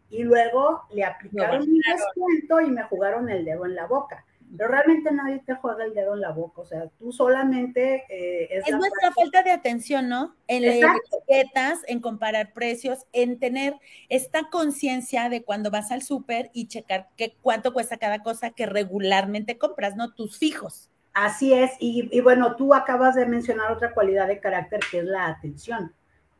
y 0.09 0.23
luego 0.23 0.83
le 0.91 1.03
aplicaron 1.03 1.61
un 1.61 1.79
descuento 1.79 2.61
y 2.61 2.71
me 2.71 2.83
jugaron 2.83 3.29
el 3.29 3.45
dedo 3.45 3.65
en 3.65 3.75
la 3.75 3.87
boca. 3.87 4.25
Pero 4.57 4.69
realmente 4.69 5.11
nadie 5.11 5.41
te 5.45 5.55
juega 5.55 5.85
el 5.85 5.93
dedo 5.93 6.13
en 6.13 6.21
la 6.21 6.31
boca, 6.31 6.61
o 6.61 6.65
sea, 6.65 6.87
tú 6.99 7.11
solamente... 7.11 8.03
Eh, 8.09 8.49
es, 8.51 8.75
nuestra 8.75 9.11
falta 9.11 9.43
de 9.43 9.51
atención, 9.51 10.09
¿no? 10.09 10.35
En 10.47 10.63
las 10.65 10.75
etiquetas, 10.75 11.79
en 11.87 12.01
comparar 12.01 12.51
precios, 12.53 13.05
en 13.13 13.39
tener 13.39 13.75
esta 14.09 14.49
conciencia 14.49 15.29
de 15.29 15.43
cuando 15.43 15.71
vas 15.71 15.91
al 15.91 16.01
súper 16.01 16.49
y 16.53 16.67
checar 16.67 17.07
qué, 17.15 17.35
cuánto 17.41 17.71
cuesta 17.71 17.97
cada 17.97 18.23
cosa 18.23 18.51
que 18.51 18.65
regularmente 18.65 19.57
compras, 19.57 19.95
¿no? 19.95 20.13
Tus 20.13 20.37
fijos. 20.37 20.89
Así 21.13 21.53
es, 21.53 21.71
y, 21.79 22.21
bueno, 22.21 22.55
tú 22.55 22.73
acabas 22.73 23.15
de 23.15 23.25
mencionar 23.25 23.71
otra 23.71 23.93
cualidad 23.93 24.27
de 24.27 24.39
carácter 24.39 24.79
que 24.89 24.99
es 24.99 25.05
la 25.05 25.27
atención, 25.27 25.93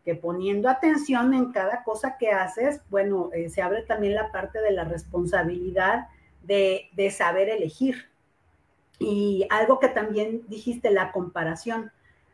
que 0.05 0.15
poniendo 0.15 0.69
atención 0.69 1.33
en 1.33 1.51
cada 1.51 1.83
cosa 1.83 2.15
que 2.17 2.31
haces, 2.31 2.79
bueno, 2.89 3.29
eh, 3.33 3.49
se 3.49 3.61
abre 3.61 3.81
también 3.83 4.15
la 4.15 4.31
parte 4.31 4.59
de 4.61 4.71
la 4.71 4.85
responsabilidad 4.85 6.07
de, 6.43 6.89
saber 7.15 7.49
elegir. 7.49 8.09
Y 8.99 9.47
algo 9.49 9.79
que 9.79 9.87
también 9.87 10.43
dijiste, 10.47 10.91
la 10.91 11.11
comparación. 11.11 11.91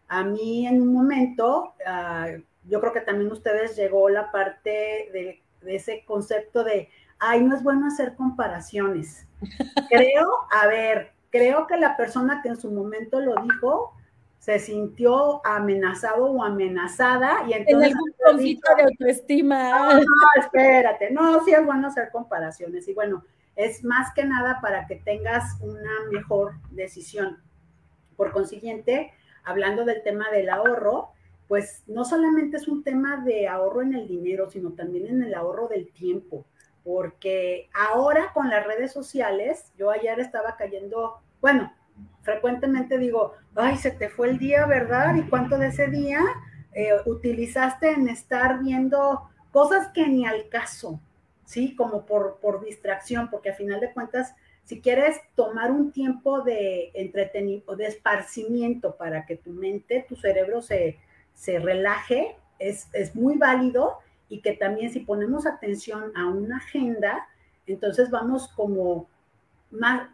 A 0.07 0.23
mí 0.23 0.67
en 0.67 0.81
un 0.81 0.93
momento, 0.93 1.73
ah, 1.85 2.27
yo 2.65 2.79
creo 2.79 2.93
que 2.93 3.01
también 3.01 3.31
ustedes 3.31 3.75
llegó 3.75 4.09
la 4.09 4.31
parte 4.31 5.09
de, 5.13 5.41
de 5.61 5.75
ese 5.75 6.03
concepto 6.05 6.63
de, 6.63 6.89
ay, 7.19 7.43
no 7.43 7.55
es 7.55 7.63
bueno 7.63 7.87
hacer 7.87 8.15
comparaciones. 8.15 9.27
Creo, 9.89 10.29
a 10.51 10.67
ver, 10.67 11.11
creo 11.29 11.67
que 11.67 11.77
la 11.77 11.95
persona 11.95 12.41
que 12.41 12.49
en 12.49 12.57
su 12.57 12.71
momento 12.71 13.19
lo 13.19 13.35
dijo 13.43 13.93
se 14.39 14.59
sintió 14.59 15.45
amenazado 15.45 16.31
o 16.31 16.43
amenazada 16.43 17.43
y 17.47 17.53
entonces... 17.53 17.91
En 17.91 17.97
algún 17.97 18.13
conflicto 18.23 18.75
de 18.77 18.83
autoestima. 18.83 19.69
No, 19.71 19.93
no, 19.95 20.05
espérate, 20.39 21.11
no, 21.11 21.43
sí 21.43 21.51
es 21.51 21.65
bueno 21.65 21.87
hacer 21.87 22.11
comparaciones 22.11 22.87
y 22.87 22.93
bueno, 22.93 23.25
es 23.57 23.83
más 23.83 24.13
que 24.13 24.23
nada 24.23 24.59
para 24.61 24.87
que 24.87 24.95
tengas 24.95 25.59
una 25.59 26.09
mejor 26.09 26.53
decisión. 26.71 27.39
Por 28.15 28.31
consiguiente, 28.31 29.11
hablando 29.43 29.83
del 29.83 30.01
tema 30.03 30.31
del 30.31 30.49
ahorro, 30.49 31.09
pues 31.49 31.83
no 31.87 32.05
solamente 32.05 32.55
es 32.55 32.69
un 32.69 32.83
tema 32.83 33.17
de 33.17 33.49
ahorro 33.49 33.81
en 33.81 33.93
el 33.93 34.07
dinero, 34.07 34.49
sino 34.49 34.71
también 34.71 35.07
en 35.07 35.23
el 35.23 35.33
ahorro 35.33 35.67
del 35.67 35.91
tiempo 35.91 36.45
porque 36.87 37.69
ahora 37.73 38.31
con 38.33 38.49
las 38.49 38.65
redes 38.65 38.93
sociales, 38.93 39.73
yo 39.77 39.91
ayer 39.91 40.21
estaba 40.21 40.55
cayendo, 40.55 41.19
bueno, 41.41 41.73
frecuentemente 42.21 42.97
digo, 42.97 43.33
ay, 43.55 43.75
se 43.75 43.91
te 43.91 44.07
fue 44.07 44.29
el 44.29 44.37
día, 44.37 44.65
¿verdad? 44.65 45.15
¿Y 45.15 45.23
cuánto 45.23 45.57
de 45.57 45.67
ese 45.67 45.87
día 45.87 46.21
eh, 46.71 46.91
utilizaste 47.05 47.91
en 47.91 48.07
estar 48.07 48.59
viendo 48.59 49.29
cosas 49.51 49.89
que 49.89 50.07
ni 50.07 50.25
al 50.25 50.47
caso, 50.47 51.01
¿sí? 51.47 51.75
Como 51.75 52.05
por, 52.05 52.39
por 52.41 52.63
distracción, 52.63 53.29
porque 53.29 53.51
a 53.51 53.55
final 53.55 53.79
de 53.79 53.93
cuentas, 53.93 54.35
si 54.65 54.81
quieres 54.81 55.17
tomar 55.33 55.71
un 55.71 55.93
tiempo 55.93 56.41
de 56.41 56.91
entretenimiento, 56.93 57.77
de 57.77 57.87
esparcimiento 57.87 58.97
para 58.97 59.25
que 59.25 59.37
tu 59.37 59.51
mente, 59.51 60.05
tu 60.09 60.17
cerebro 60.17 60.61
se, 60.61 60.97
se 61.33 61.57
relaje, 61.59 62.35
es, 62.59 62.89
es 62.91 63.15
muy 63.15 63.37
válido 63.37 63.99
y 64.27 64.41
que 64.41 64.51
también 64.51 64.91
si 64.91 64.99
ponemos 64.99 65.47
atención 65.47 66.11
a 66.17 66.27
una 66.27 66.57
agenda, 66.57 67.25
entonces 67.65 68.11
vamos 68.11 68.49
como 68.49 69.07
más, 69.71 70.09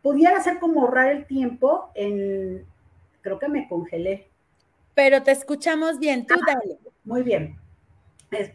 pudiera 0.00 0.40
ser 0.42 0.58
como 0.58 0.80
ahorrar 0.80 1.10
el 1.10 1.26
tiempo 1.26 1.90
en, 1.94 2.64
creo 3.20 3.38
que 3.38 3.48
me 3.48 3.68
congelé. 3.68 4.26
Pero 4.94 5.22
te 5.22 5.32
escuchamos 5.32 5.98
bien, 5.98 6.26
tú 6.26 6.34
ah, 6.34 6.44
dale. 6.46 6.78
Muy 7.04 7.22
bien. 7.22 7.58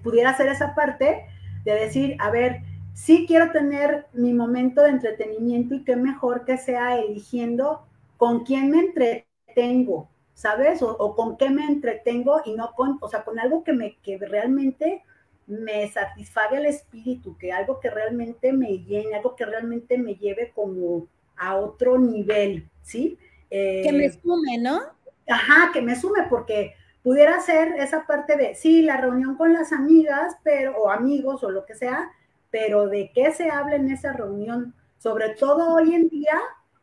pudiera 0.02 0.36
ser 0.36 0.48
esa 0.48 0.74
parte 0.74 1.28
de 1.64 1.74
decir, 1.74 2.16
a 2.20 2.30
ver, 2.30 2.62
sí 2.94 3.26
quiero 3.28 3.52
tener 3.52 4.08
mi 4.14 4.34
momento 4.34 4.82
de 4.82 4.90
entretenimiento 4.90 5.76
y 5.76 5.84
qué 5.84 5.96
mejor 5.96 6.46
que 6.46 6.58
sea 6.58 7.00
eligiendo 7.00 7.86
con 8.18 8.44
quién 8.44 8.70
me 8.70 8.80
entretengo, 8.80 10.10
¿sabes? 10.34 10.82
O, 10.82 11.16
con 11.16 11.38
qué 11.38 11.50
me 11.50 11.66
entretengo 11.66 12.42
y 12.46 12.54
no 12.54 12.74
con, 12.74 12.98
o 13.02 13.10
sea, 13.10 13.24
con 13.24 13.40
algo 13.40 13.64
que 13.64 13.74
me, 13.74 13.98
que 13.98 14.18
realmente 14.18 15.04
me 15.48 15.90
satisfaga 15.90 16.58
el 16.58 16.66
espíritu, 16.66 17.38
que 17.38 17.52
algo 17.52 17.80
que 17.80 17.90
realmente 17.90 18.54
me 18.54 18.80
llene, 18.80 19.16
algo 19.16 19.36
que 19.36 19.46
realmente 19.46 19.98
me 19.98 20.16
lleve 20.16 20.52
como 20.56 21.08
a 21.36 21.58
otro 21.58 21.98
nivel, 21.98 22.70
¿sí? 22.82 23.18
que 23.50 23.92
me 23.94 24.06
eh, 24.06 24.20
sume, 24.22 24.58
¿no? 24.58 24.82
Ajá, 25.28 25.72
que 25.72 25.82
me 25.82 25.96
sume, 25.96 26.24
porque 26.30 26.74
pudiera 27.04 27.40
ser 27.42 27.74
esa 27.78 28.08
parte 28.08 28.38
de, 28.38 28.56
sí, 28.56 28.82
la 28.82 28.98
reunión 28.98 29.36
con 29.36 29.54
las 29.54 29.74
amigas, 29.74 30.38
pero, 30.44 30.78
o 30.78 30.90
amigos, 30.90 31.44
o 31.44 31.52
lo 31.52 31.66
que 31.66 31.76
sea, 31.76 32.12
pero 32.50 32.88
de 32.88 33.12
qué 33.14 33.32
se 33.32 33.50
habla 33.50 33.76
en 33.76 33.92
esa 33.92 34.14
reunión, 34.14 34.74
sobre 34.98 35.30
todo 35.30 35.76
hoy 35.76 35.94
en 35.94 36.08
día, 36.08 36.40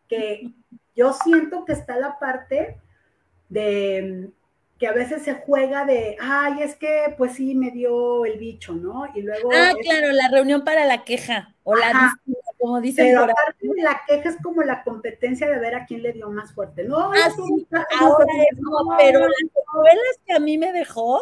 que 0.09 0.53
yo 0.95 1.13
siento 1.15 1.65
que 1.65 1.73
está 1.73 1.97
la 1.97 2.19
parte 2.19 2.77
de 3.49 4.31
que 4.81 4.87
a 4.87 4.93
veces 4.93 5.23
se 5.23 5.35
juega 5.35 5.85
de, 5.85 6.17
ay, 6.19 6.63
es 6.63 6.75
que 6.75 7.15
pues 7.19 7.35
sí 7.35 7.55
me 7.55 7.71
dio 7.71 8.25
el 8.25 8.39
bicho, 8.39 8.73
¿no? 8.73 9.07
Y 9.15 9.21
luego... 9.21 9.51
Ah, 9.53 9.75
claro, 9.83 10.11
la 10.11 10.29
reunión 10.31 10.65
para 10.65 10.87
la 10.87 11.05
queja, 11.05 11.55
o 11.65 11.77
la 11.77 12.15
como 12.57 12.81
dicen 12.81 13.09
Pero 13.09 13.25
aparte 13.25 13.69
de 13.69 13.83
la 13.83 14.01
queja 14.07 14.31
es 14.31 14.37
como 14.43 14.63
la 14.63 14.83
competencia 14.83 15.51
de 15.51 15.59
ver 15.59 15.75
a 15.75 15.85
quién 15.85 16.03
le 16.03 16.15
dio 16.15 16.31
más 16.31 16.55
fuerte, 16.55 16.85
¿no? 16.85 17.13
Ah, 17.13 17.31
sí, 17.31 17.69
ahora 18.01 18.33
es, 18.51 18.59
no, 18.59 18.97
pero 18.97 19.21
las 19.21 19.65
novelas 19.75 20.21
que 20.25 20.33
a 20.33 20.41
mí 20.41 20.57
me 20.57 20.73
dejó. 20.73 21.21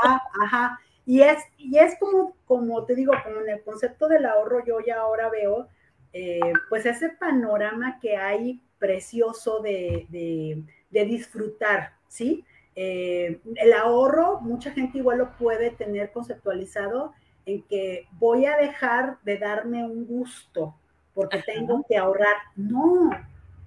Ajá, 0.00 0.22
ajá. 0.40 0.80
Y 1.04 1.22
es, 1.22 1.38
y 1.58 1.78
es 1.78 1.98
como, 1.98 2.36
como 2.46 2.84
te 2.84 2.94
digo, 2.94 3.14
como 3.24 3.40
en 3.40 3.48
el 3.48 3.64
concepto 3.64 4.06
del 4.06 4.26
ahorro, 4.26 4.64
yo 4.64 4.78
ya 4.78 4.98
ahora 4.98 5.28
veo, 5.28 5.66
eh, 6.12 6.52
pues 6.68 6.86
ese 6.86 7.08
panorama 7.08 7.98
que 8.00 8.16
hay 8.16 8.62
precioso 8.78 9.58
de, 9.58 10.06
de 10.08 11.04
disfrutar, 11.04 11.94
¿sí? 12.06 12.44
Eh, 12.74 13.40
el 13.56 13.72
ahorro, 13.72 14.40
mucha 14.40 14.70
gente 14.70 14.98
igual 14.98 15.18
lo 15.18 15.36
puede 15.36 15.70
tener 15.70 16.10
conceptualizado 16.12 17.12
en 17.44 17.62
que 17.62 18.06
voy 18.12 18.46
a 18.46 18.56
dejar 18.56 19.18
de 19.24 19.38
darme 19.38 19.84
un 19.84 20.06
gusto 20.06 20.74
porque 21.14 21.42
tengo 21.42 21.84
que 21.88 21.96
ahorrar. 21.96 22.36
No, 22.56 23.10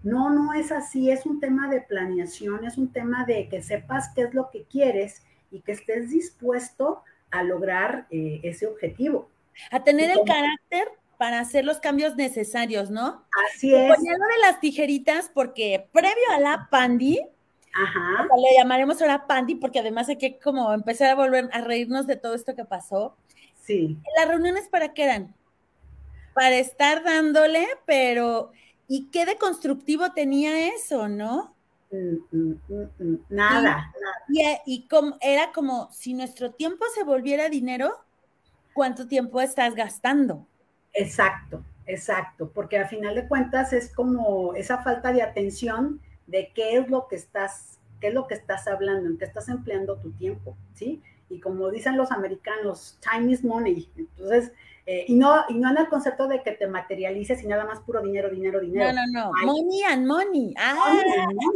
no, 0.03 0.29
no 0.29 0.53
es 0.53 0.71
así, 0.71 1.12
es 1.12 1.25
un 1.25 1.39
tema 1.39 1.69
de 1.69 1.81
planeación, 1.81 2.65
es 2.65 2.77
un 2.77 2.91
tema 2.91 3.25
de 3.25 3.47
que 3.50 3.62
sepas 3.62 4.12
qué 4.15 4.24
es 4.24 4.33
lo 4.33 4.50
que 4.50 4.63
quieres 4.63 5.24
y 5.51 5.62
que 5.62 5.74
estés 5.74 6.09
dispuesto 6.09 7.03
a 7.31 7.43
lograr 7.43 8.07
eh, 8.09 8.39
ese 8.43 8.67
objetivo. 8.67 9.29
A 9.71 9.83
tener 9.83 10.09
el 10.09 10.24
carácter 10.25 10.88
para 11.17 11.39
hacer 11.39 11.63
los 11.63 11.79
cambios 11.79 12.15
necesarios, 12.15 12.89
¿no? 12.89 13.24
Así 13.50 13.74
es. 13.74 13.95
Poniendo 13.95 14.25
de 14.25 14.41
las 14.41 14.59
tijeritas, 14.59 15.31
porque 15.33 15.88
previo 15.91 16.31
a 16.35 16.39
la 16.39 16.67
pandi, 16.69 17.21
Ajá. 17.75 18.27
Le 18.38 18.58
llamaremos 18.58 19.01
ahora 19.01 19.27
Pandy 19.27 19.55
porque 19.55 19.79
además 19.79 20.08
hay 20.08 20.17
que 20.17 20.39
como 20.39 20.74
empezar 20.74 21.10
a 21.10 21.15
volver 21.15 21.50
a 21.51 21.60
reírnos 21.60 22.08
de 22.08 22.15
todo 22.15 22.34
esto 22.34 22.55
que 22.55 22.63
pasó. 22.63 23.17
Sí. 23.62 23.98
¿Las 24.17 24.29
reuniones 24.29 24.70
para 24.70 24.94
qué 24.94 25.03
eran? 25.03 25.36
Para 26.34 26.55
estar 26.55 27.03
dándole, 27.03 27.67
pero 27.86 28.51
¿y 28.88 29.08
qué 29.08 29.25
de 29.25 29.38
constructivo 29.38 30.13
tenía 30.13 30.70
eso, 30.74 31.10
no? 31.10 31.53
Mm, 31.91 32.15
mm, 32.32 32.60
mm, 33.00 33.20
nada, 33.29 33.60
y, 34.29 34.34
nada. 34.34 34.62
Y, 34.65 34.88
como, 34.88 35.17
era 35.20 35.51
como 35.51 35.91
si 35.91 36.13
nuestro 36.13 36.51
tiempo 36.51 36.86
se 36.94 37.03
volviera 37.03 37.50
dinero, 37.50 38.00
¿cuánto 38.74 39.08
tiempo 39.08 39.41
estás 39.41 39.75
gastando? 39.75 40.48
Exacto, 40.94 41.62
exacto, 41.86 42.50
porque 42.53 42.77
al 42.77 42.88
final 42.88 43.15
de 43.15 43.27
cuentas 43.27 43.74
es 43.74 43.94
como 43.94 44.53
esa 44.55 44.82
falta 44.82 45.12
de 45.12 45.22
atención 45.22 46.00
de 46.27 46.51
qué 46.53 46.77
es 46.77 46.89
lo 46.89 47.08
que 47.08 47.15
estás, 47.15 47.79
qué 48.00 48.08
es 48.08 48.13
lo 48.13 48.27
que 48.27 48.36
estás 48.36 48.67
hablando, 48.67 49.10
en 49.10 49.17
qué 49.17 49.25
estás 49.25 49.50
empleando 49.50 49.98
tu 49.98 50.12
tiempo, 50.12 50.55
¿sí? 50.74 51.01
Y 51.29 51.39
como 51.39 51.70
dicen 51.72 51.98
los 51.98 52.12
americanos, 52.12 53.00
time 53.01 53.32
is 53.32 53.44
money. 53.44 53.89
Entonces, 53.98 54.51
eh, 54.88 55.05
y, 55.08 55.15
no, 55.15 55.44
y 55.50 55.55
no 55.55 55.72
en 55.72 55.77
el 55.79 55.90
concepto 55.90 56.27
de 56.27 56.44
que 56.44 56.51
te 56.51 56.68
materialices 56.68 57.44
y 57.44 57.48
nada 57.48 57.66
más 57.66 57.79
puro 57.79 58.01
dinero, 58.01 58.29
dinero, 58.29 58.59
dinero. 58.59 58.94
No, 58.94 59.07
no, 59.07 59.31
no. 59.31 59.46
money 59.46 59.81
and 59.83 60.05
money. 60.05 60.53
Ah. 60.57 61.01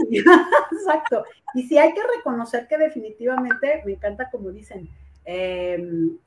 Exacto. 0.71 1.23
Y 1.53 1.63
sí 1.63 1.77
hay 1.77 1.93
que 1.93 2.01
reconocer 2.17 2.67
que 2.67 2.77
definitivamente, 2.77 3.83
me 3.85 3.93
encanta 3.93 4.31
como 4.31 4.49
dicen, 4.49 4.89
em, 5.25 6.17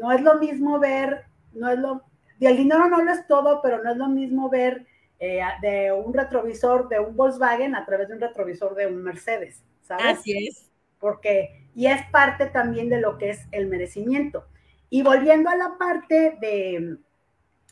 no 0.00 0.10
es 0.10 0.20
lo 0.20 0.38
mismo 0.38 0.80
ver, 0.80 1.24
no 1.52 1.70
es 1.70 1.78
lo, 1.78 2.02
y 2.40 2.46
el 2.46 2.56
dinero 2.56 2.88
no 2.88 3.02
lo 3.02 3.12
es 3.12 3.26
todo, 3.28 3.60
pero 3.62 3.82
no 3.82 3.92
es 3.92 3.96
lo 3.96 4.08
mismo 4.08 4.48
ver 4.48 4.84
eh, 5.20 5.40
de 5.60 5.92
un 5.92 6.14
retrovisor 6.14 6.88
de 6.88 7.00
un 7.00 7.16
Volkswagen 7.16 7.74
a 7.74 7.84
través 7.84 8.08
de 8.08 8.14
un 8.14 8.20
retrovisor 8.20 8.76
de 8.76 8.86
un 8.86 9.02
Mercedes, 9.02 9.64
¿sabes? 9.82 10.18
Así 10.18 10.46
es. 10.46 10.70
Porque, 11.00 11.66
y 11.74 11.86
es 11.86 12.06
parte 12.10 12.46
también 12.46 12.88
de 12.88 13.00
lo 13.00 13.18
que 13.18 13.30
es 13.30 13.46
el 13.50 13.66
merecimiento. 13.66 14.46
Y 14.90 15.02
volviendo 15.02 15.50
a 15.50 15.56
la 15.56 15.76
parte 15.76 16.36
de, 16.40 16.98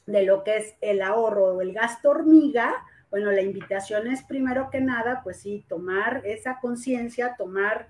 de 0.06 0.22
lo 0.24 0.42
que 0.42 0.56
es 0.56 0.74
el 0.80 1.02
ahorro 1.02 1.54
o 1.54 1.60
el 1.60 1.72
gasto 1.72 2.10
hormiga, 2.10 2.84
bueno, 3.10 3.30
la 3.30 3.42
invitación 3.42 4.08
es 4.08 4.24
primero 4.24 4.68
que 4.70 4.80
nada, 4.80 5.20
pues 5.22 5.38
sí, 5.38 5.64
tomar 5.68 6.22
esa 6.24 6.58
conciencia, 6.60 7.36
tomar 7.36 7.88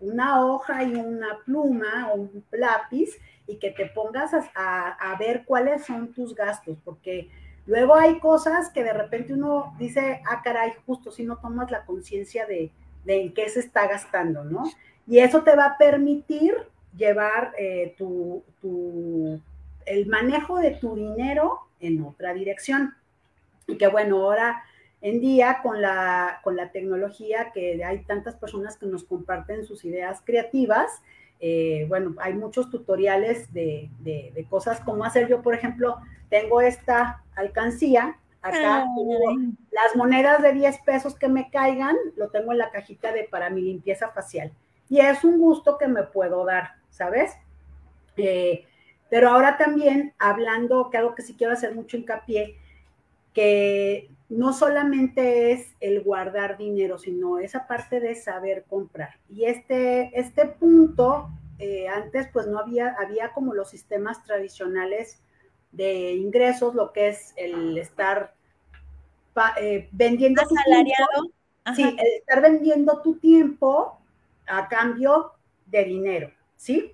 una 0.00 0.44
hoja 0.44 0.82
y 0.82 0.94
una 0.96 1.38
pluma 1.44 2.10
o 2.12 2.16
un 2.16 2.44
lápiz 2.50 3.10
y 3.46 3.58
que 3.58 3.70
te 3.70 3.86
pongas 3.86 4.32
a, 4.54 4.88
a 4.88 5.16
ver 5.18 5.44
cuáles 5.44 5.84
son 5.84 6.12
tus 6.12 6.34
gastos, 6.34 6.78
porque 6.84 7.30
Luego 7.66 7.94
hay 7.94 8.18
cosas 8.18 8.70
que 8.70 8.84
de 8.84 8.92
repente 8.92 9.32
uno 9.32 9.74
dice, 9.78 10.20
ah, 10.28 10.42
caray, 10.42 10.72
justo 10.86 11.10
si 11.10 11.24
no 11.24 11.38
tomas 11.38 11.70
la 11.70 11.84
conciencia 11.84 12.46
de, 12.46 12.70
en 13.06 13.32
qué 13.32 13.48
se 13.48 13.60
está 13.60 13.86
gastando, 13.86 14.44
¿no? 14.44 14.64
Y 15.06 15.18
eso 15.18 15.42
te 15.42 15.56
va 15.56 15.66
a 15.66 15.78
permitir 15.78 16.54
llevar 16.96 17.52
eh, 17.58 17.94
tu, 17.96 18.42
el 19.86 20.06
manejo 20.06 20.58
de 20.58 20.72
tu 20.72 20.94
dinero 20.94 21.60
en 21.80 22.02
otra 22.02 22.34
dirección. 22.34 22.94
Y 23.66 23.76
que 23.76 23.86
bueno, 23.86 24.22
ahora 24.22 24.62
en 25.00 25.20
día 25.20 25.60
con 25.62 25.82
la, 25.82 26.40
con 26.42 26.56
la 26.56 26.70
tecnología, 26.70 27.50
que 27.52 27.82
hay 27.84 28.04
tantas 28.04 28.36
personas 28.36 28.78
que 28.78 28.86
nos 28.86 29.04
comparten 29.04 29.64
sus 29.64 29.84
ideas 29.84 30.22
creativas, 30.24 31.02
eh, 31.40 31.84
bueno, 31.88 32.14
hay 32.18 32.34
muchos 32.34 32.70
tutoriales 32.70 33.52
de, 33.52 33.90
de, 34.00 34.46
cosas 34.48 34.80
como 34.80 35.04
hacer. 35.04 35.28
Yo, 35.28 35.42
por 35.42 35.54
ejemplo, 35.54 35.98
tengo 36.30 36.62
esta 36.62 37.23
alcancía, 37.36 38.18
acá 38.42 38.86
las 39.70 39.96
monedas 39.96 40.42
de 40.42 40.52
10 40.52 40.78
pesos 40.80 41.14
que 41.14 41.28
me 41.28 41.50
caigan, 41.50 41.96
lo 42.16 42.28
tengo 42.28 42.52
en 42.52 42.58
la 42.58 42.70
cajita 42.70 43.12
de 43.12 43.24
para 43.24 43.50
mi 43.50 43.62
limpieza 43.62 44.10
facial. 44.10 44.52
Y 44.88 45.00
es 45.00 45.24
un 45.24 45.38
gusto 45.38 45.78
que 45.78 45.88
me 45.88 46.02
puedo 46.02 46.44
dar, 46.44 46.74
¿sabes? 46.90 47.32
Eh, 48.16 48.66
pero 49.08 49.30
ahora 49.30 49.56
también 49.56 50.12
hablando, 50.18 50.90
que 50.90 50.98
algo 50.98 51.14
que 51.14 51.22
sí 51.22 51.34
quiero 51.36 51.54
hacer 51.54 51.74
mucho 51.74 51.96
hincapié, 51.96 52.56
que 53.32 54.10
no 54.28 54.52
solamente 54.52 55.52
es 55.52 55.74
el 55.80 56.02
guardar 56.02 56.56
dinero, 56.56 56.98
sino 56.98 57.38
esa 57.38 57.66
parte 57.66 58.00
de 58.00 58.14
saber 58.14 58.64
comprar. 58.68 59.18
Y 59.28 59.44
este, 59.44 60.18
este 60.18 60.46
punto, 60.46 61.30
eh, 61.58 61.88
antes 61.88 62.28
pues 62.32 62.46
no 62.46 62.58
había, 62.58 62.94
había 62.98 63.32
como 63.32 63.54
los 63.54 63.70
sistemas 63.70 64.22
tradicionales 64.24 65.22
de 65.74 66.14
ingresos, 66.14 66.74
lo 66.74 66.92
que 66.92 67.08
es 67.08 67.34
el 67.36 67.76
estar 67.78 68.34
eh, 69.60 69.88
vendiendo 69.92 70.42
tu 70.42 70.54
tiempo. 70.54 71.32
Sí, 71.74 71.82
el 71.82 72.18
estar 72.18 72.42
vendiendo 72.42 73.00
tu 73.00 73.16
tiempo 73.16 73.98
a 74.46 74.68
cambio 74.68 75.32
de 75.66 75.84
dinero, 75.84 76.30
¿sí? 76.56 76.92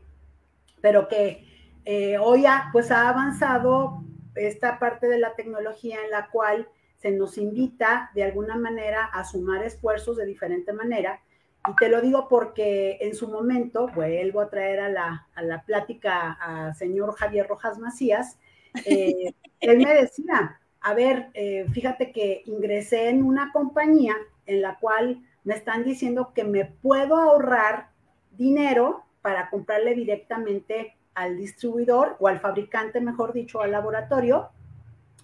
Pero 0.81 1.09
que 1.09 1.45
eh, 1.85 2.19
hoy 2.19 2.47
ha, 2.47 2.69
pues 2.73 2.91
ha 2.91 3.09
avanzado 3.09 4.03
esta 4.35 4.79
parte 4.79 5.09
de 5.09 5.19
la 5.19 5.35
tecnología 5.35 5.99
en 6.05 6.11
la 6.11 6.29
cual 6.31 6.69
se 6.99 7.11
nos 7.11 7.37
invita 7.37 8.11
de 8.15 8.23
alguna 8.23 8.57
manera 8.57 9.05
a 9.05 9.25
sumar 9.25 9.65
esfuerzos 9.65 10.17
de 10.17 10.27
diferente 10.27 10.73
manera. 10.73 11.21
Y 11.69 11.75
te 11.77 11.89
lo 11.89 12.01
digo 12.01 12.29
porque 12.29 12.99
en 13.01 13.15
su 13.15 13.29
momento, 13.29 13.89
vuelvo 13.89 14.41
a 14.41 14.49
traer 14.49 14.81
a 14.81 14.89
la, 14.89 15.27
a 15.35 15.43
la 15.43 15.63
plática 15.63 16.39
a 16.41 16.75
señor 16.75 17.15
Javier 17.17 17.47
Rojas 17.47 17.79
Macías, 17.79 18.39
eh, 18.85 19.35
él 19.61 19.79
me 19.79 19.95
decía, 19.95 20.61
a 20.81 20.95
ver, 20.95 21.31
eh, 21.35 21.67
fíjate 21.73 22.13
que 22.13 22.43
ingresé 22.47 23.09
en 23.09 23.23
una 23.23 23.53
compañía 23.53 24.17
en 24.47 24.63
la 24.63 24.79
cual 24.79 25.23
me 25.45 25.55
están 25.55 25.85
diciendo 25.85 26.33
que 26.35 26.45
me 26.45 26.65
puedo 26.65 27.17
ahorrar 27.17 27.91
dinero 28.37 29.05
para 29.23 29.51
comprarle 29.51 29.95
directamente 29.95 30.95
al 31.15 31.37
distribuidor 31.37 32.17
o 32.21 32.29
al 32.29 32.41
fabricante, 32.41 33.01
mejor 33.01 33.33
dicho, 33.33 33.61
al 33.61 33.73
laboratorio, 33.73 34.51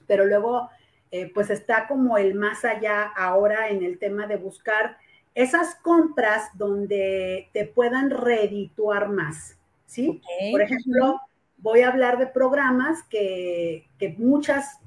pero 0.07 0.27
luego 0.27 0.69
eh, 1.11 1.31
pues 1.33 1.51
está 1.51 1.87
como 1.87 2.19
el 2.19 2.35
más 2.35 2.65
allá 2.65 3.05
ahora 3.17 3.69
en 3.69 3.83
el 3.83 3.99
tema 3.99 4.27
de 4.27 4.37
buscar 4.37 4.99
esas 5.35 5.75
compras 5.77 6.51
donde 6.55 7.49
te 7.53 7.65
puedan 7.67 8.11
redituar 8.11 9.09
más, 9.09 9.57
¿sí? 9.87 10.21
Por 10.51 10.63
ejemplo, 10.63 11.21
voy 11.67 11.81
a 11.81 11.89
hablar 11.89 12.17
de 12.17 12.29
programas 12.29 13.03
que, 13.11 13.89
muchas 14.19 14.79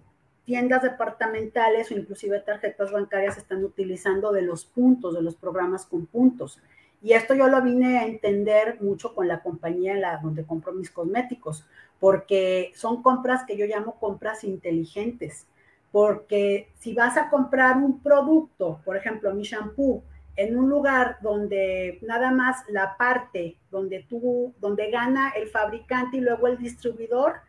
tiendas 0.46 0.82
departamentales 0.82 1.92
o 1.92 1.94
inclusive 1.94 2.39
tarjetas 2.39 2.89
bancarias 2.89 3.38
están 3.38 3.65
utilizando 3.65 4.32
de 4.32 4.44
los 4.44 4.63
puntos, 4.63 5.13
de 5.13 5.22
los 5.22 5.36
programas 5.36 5.86
con 5.86 6.06
puntos. 6.06 6.58
Y 7.02 7.12
esto 7.12 7.34
yo 7.36 7.50
lo 7.50 7.62
vine 7.62 8.00
a 8.00 8.06
entender 8.06 8.78
mucho 8.80 9.13
con 9.13 9.28
la 9.28 9.42
compañía 9.42 9.92
en 9.92 10.00
la, 10.00 10.20
donde 10.24 10.46
compro 10.46 10.72
mis 10.72 10.89
cosméticos, 10.89 11.65
porque 12.00 12.72
son 12.76 13.04
compras 13.04 13.44
que 13.46 13.58
yo 13.58 13.65
llamo 13.65 14.00
compras 14.00 14.46
inteligentes. 14.46 15.48
Porque 15.92 16.70
si 16.80 16.94
vas 16.94 17.18
a 17.18 17.30
comprar 17.30 17.76
un 17.76 18.00
producto, 18.02 18.80
por 18.86 18.96
ejemplo, 18.96 19.34
mi 19.34 19.44
shampoo, 19.44 20.02
en 20.39 20.58
un 20.58 20.69
lugar 20.69 21.17
donde 21.21 21.99
nada 22.02 22.32
más 22.32 22.63
la 22.69 22.95
parte 22.95 23.58
donde 23.69 24.06
tú, 24.10 24.54
donde 24.62 24.89
gana 24.89 25.32
el 25.36 25.49
fabricante 25.49 26.15
y 26.15 26.21
luego 26.21 26.47
el 26.47 26.58
distribuidor, 26.58 27.41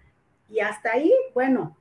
y 0.49 0.59
hasta 0.59 0.95
ahí, 0.95 1.13
bueno, 1.33 1.77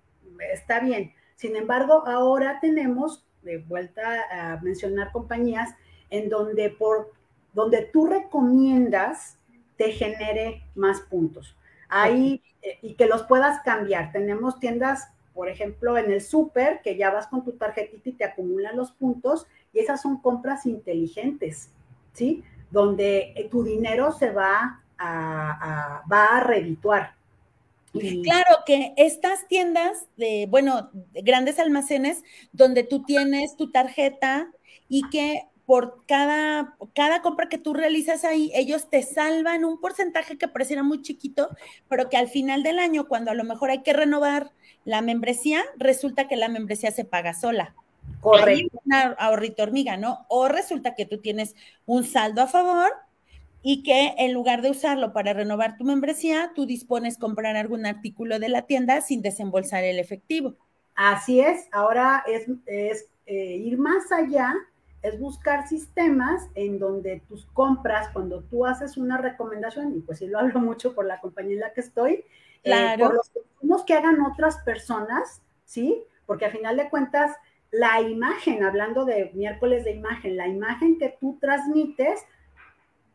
está 0.53 0.79
bien. 0.79 1.11
Sin 1.33 1.55
embargo, 1.55 2.03
ahora 2.05 2.59
tenemos, 2.61 3.25
de 3.41 3.57
vuelta 3.57 4.03
a 4.31 4.57
mencionar 4.61 5.11
compañías, 5.11 5.73
en 6.11 6.29
donde 6.29 6.69
por 6.69 7.11
donde 7.53 7.89
tú 7.91 8.05
recomiendas 8.05 9.39
te 9.77 9.91
genere 9.91 10.61
más 10.75 11.01
puntos. 11.01 11.57
Ahí, 11.87 12.43
eh, 12.61 12.77
y 12.83 12.93
que 12.93 13.07
los 13.07 13.23
puedas 13.23 13.61
cambiar. 13.61 14.11
Tenemos 14.11 14.59
tiendas, 14.59 15.07
por 15.33 15.49
ejemplo, 15.49 15.97
en 15.97 16.11
el 16.11 16.21
súper, 16.21 16.81
que 16.83 16.97
ya 16.97 17.09
vas 17.09 17.25
con 17.25 17.43
tu 17.43 17.53
tarjetita 17.53 18.09
y 18.09 18.13
te 18.13 18.25
acumulan 18.25 18.77
los 18.77 18.91
puntos, 18.91 19.47
y 19.73 19.79
esas 19.79 20.01
son 20.01 20.19
compras 20.21 20.65
inteligentes, 20.65 21.71
¿sí? 22.13 22.43
Donde 22.71 23.33
eh, 23.35 23.47
tu 23.49 23.63
dinero 23.63 24.11
se 24.11 24.31
va 24.31 24.83
a, 24.97 26.03
va 26.11 26.37
a 26.37 26.39
redituar. 26.41 27.15
Claro 27.91 28.57
que 28.65 28.93
estas 28.97 29.47
tiendas 29.47 30.05
de, 30.15 30.47
bueno, 30.49 30.91
grandes 31.23 31.57
almacenes 31.57 32.23
donde 32.51 32.83
tú 32.83 33.03
tienes 33.03 33.55
tu 33.55 33.71
tarjeta 33.71 34.51
y 34.87 35.09
que 35.09 35.43
por 35.65 36.03
cada, 36.07 36.75
cada 36.95 37.21
compra 37.21 37.47
que 37.47 37.59
tú 37.59 37.73
realizas 37.73 38.25
ahí, 38.25 38.51
ellos 38.55 38.89
te 38.89 39.03
salvan 39.03 39.65
un 39.65 39.79
porcentaje 39.79 40.37
que 40.37 40.47
pareciera 40.47 40.81
muy 40.81 41.01
chiquito, 41.01 41.49
pero 41.87 42.09
que 42.09 42.17
al 42.17 42.27
final 42.27 42.63
del 42.63 42.79
año, 42.79 43.07
cuando 43.07 43.29
a 43.29 43.35
lo 43.35 43.43
mejor 43.43 43.69
hay 43.69 43.83
que 43.83 43.93
renovar 43.93 44.51
la 44.83 45.01
membresía, 45.01 45.61
resulta 45.77 46.27
que 46.27 46.37
la 46.37 46.47
membresía 46.47 46.91
se 46.91 47.05
paga 47.05 47.35
sola. 47.35 47.75
Correcto. 48.21 48.81
Una 48.85 49.11
ahorrito 49.19 49.63
hormiga, 49.63 49.97
¿no? 49.97 50.25
O 50.27 50.47
resulta 50.47 50.95
que 50.95 51.05
tú 51.05 51.19
tienes 51.19 51.55
un 51.85 52.03
saldo 52.03 52.41
a 52.41 52.47
favor 52.47 52.91
y 53.61 53.83
que 53.83 54.15
en 54.17 54.33
lugar 54.33 54.61
de 54.61 54.71
usarlo 54.71 55.13
para 55.13 55.33
renovar 55.33 55.77
tu 55.77 55.83
membresía, 55.83 56.51
tú 56.55 56.65
dispones 56.65 57.17
comprar 57.17 57.55
algún 57.55 57.85
artículo 57.85 58.39
de 58.39 58.49
la 58.49 58.63
tienda 58.63 59.01
sin 59.01 59.21
desembolsar 59.21 59.83
el 59.83 59.99
efectivo. 59.99 60.55
Así 60.95 61.39
es, 61.39 61.67
ahora 61.71 62.23
es, 62.27 62.45
es 62.65 63.05
eh, 63.25 63.55
ir 63.57 63.77
más 63.77 64.11
allá 64.11 64.53
es 65.01 65.19
buscar 65.19 65.67
sistemas 65.67 66.49
en 66.55 66.79
donde 66.79 67.21
tus 67.27 67.45
compras, 67.47 68.09
cuando 68.11 68.41
tú 68.41 68.65
haces 68.65 68.97
una 68.97 69.17
recomendación, 69.17 69.95
y 69.95 70.01
pues 70.01 70.19
sí 70.19 70.27
lo 70.27 70.39
hablo 70.39 70.59
mucho 70.59 70.93
por 70.93 71.05
la 71.05 71.19
compañía 71.21 71.53
en 71.53 71.59
la 71.61 71.73
que 71.73 71.81
estoy, 71.81 72.25
eh, 72.63 72.95
por 72.99 73.13
los 73.13 73.29
consumos 73.29 73.83
que 73.85 73.93
hagan 73.93 74.21
otras 74.21 74.57
personas, 74.59 75.41
¿sí? 75.63 76.03
Porque 76.25 76.45
al 76.45 76.51
final 76.51 76.75
de 76.75 76.89
cuentas, 76.89 77.35
la 77.71 78.01
imagen, 78.01 78.63
hablando 78.63 79.05
de 79.05 79.31
miércoles 79.33 79.83
de 79.83 79.91
imagen, 79.91 80.37
la 80.37 80.47
imagen 80.47 80.97
que 80.97 81.15
tú 81.19 81.37
transmites 81.39 82.25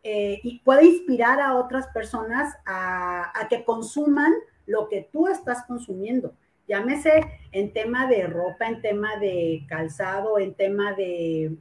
eh, 0.03 0.41
y 0.43 0.61
puede 0.61 0.85
inspirar 0.85 1.41
a 1.41 1.55
otras 1.55 1.89
personas 1.89 2.55
a, 2.67 3.33
a 3.39 3.49
que 3.49 3.65
consuman 3.65 4.33
lo 4.67 4.89
que 4.89 5.09
tú 5.13 5.29
estás 5.29 5.65
consumiendo 5.67 6.35
llámese 6.67 7.25
en 7.53 7.73
tema 7.73 8.07
de 8.07 8.27
ropa, 8.27 8.67
en 8.67 8.81
tema 8.81 9.17
de 9.17 9.65
calzado, 9.69 10.39
en 10.39 10.55
tema 10.55 10.93
de, 10.95 11.57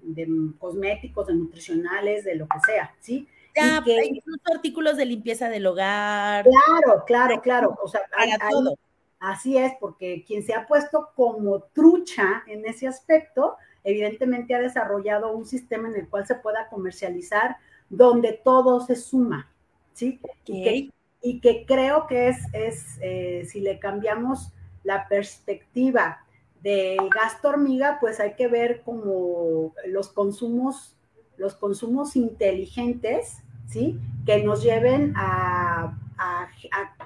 cosméticos, 0.57 1.27
de 1.27 1.35
nutricionales, 1.35 2.23
de 2.23 2.35
lo 2.35 2.47
que 2.47 2.59
sea, 2.65 2.93
¿sí? 2.99 3.27
Ya, 3.55 3.83
incluso 3.85 4.41
artículos 4.51 4.97
de 4.97 5.05
limpieza 5.05 5.47
del 5.49 5.67
hogar. 5.67 6.43
Claro, 6.43 7.03
claro, 7.05 7.41
claro. 7.41 7.77
O 7.83 7.87
sea, 7.87 8.01
todo. 8.49 8.75
Así 9.23 9.57
es, 9.57 9.71
porque 9.79 10.25
quien 10.27 10.43
se 10.43 10.53
ha 10.53 10.67
puesto 10.67 11.11
como 11.15 11.61
trucha 11.71 12.43
en 12.45 12.65
ese 12.65 12.89
aspecto, 12.89 13.55
evidentemente 13.85 14.53
ha 14.53 14.59
desarrollado 14.59 15.31
un 15.31 15.45
sistema 15.45 15.87
en 15.87 15.95
el 15.95 16.09
cual 16.09 16.27
se 16.27 16.35
pueda 16.35 16.67
comercializar 16.67 17.55
donde 17.89 18.33
todo 18.33 18.81
se 18.81 18.97
suma, 18.97 19.49
¿sí? 19.93 20.19
Y, 20.45 21.39
que, 21.39 21.65
creo 21.65 22.05
que 22.05 22.27
es, 22.27 22.37
es 22.51 22.97
eh, 23.01 23.45
si 23.49 23.61
le 23.61 23.79
cambiamos 23.79 24.51
la 24.83 25.07
perspectiva 25.07 26.25
del 26.61 27.09
gasto 27.09 27.47
hormiga, 27.47 27.99
pues 28.01 28.19
hay 28.19 28.33
que 28.33 28.49
ver 28.49 28.81
como 28.81 29.73
los 29.87 30.09
consumos, 30.09 30.97
los 31.37 31.55
consumos 31.55 32.17
inteligentes, 32.17 33.37
¿sí? 33.69 33.97
Que 34.25 34.43
nos 34.43 34.61
lleven 34.63 35.13
a, 35.15 35.97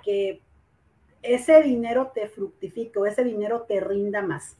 que 0.03 0.41
ese 1.21 1.61
dinero 1.63 2.11
te 2.13 2.27
fructifique 2.27 2.99
o 2.99 3.05
ese 3.05 3.23
dinero 3.23 3.63
te 3.63 3.79
rinda 3.79 4.21
más. 4.21 4.57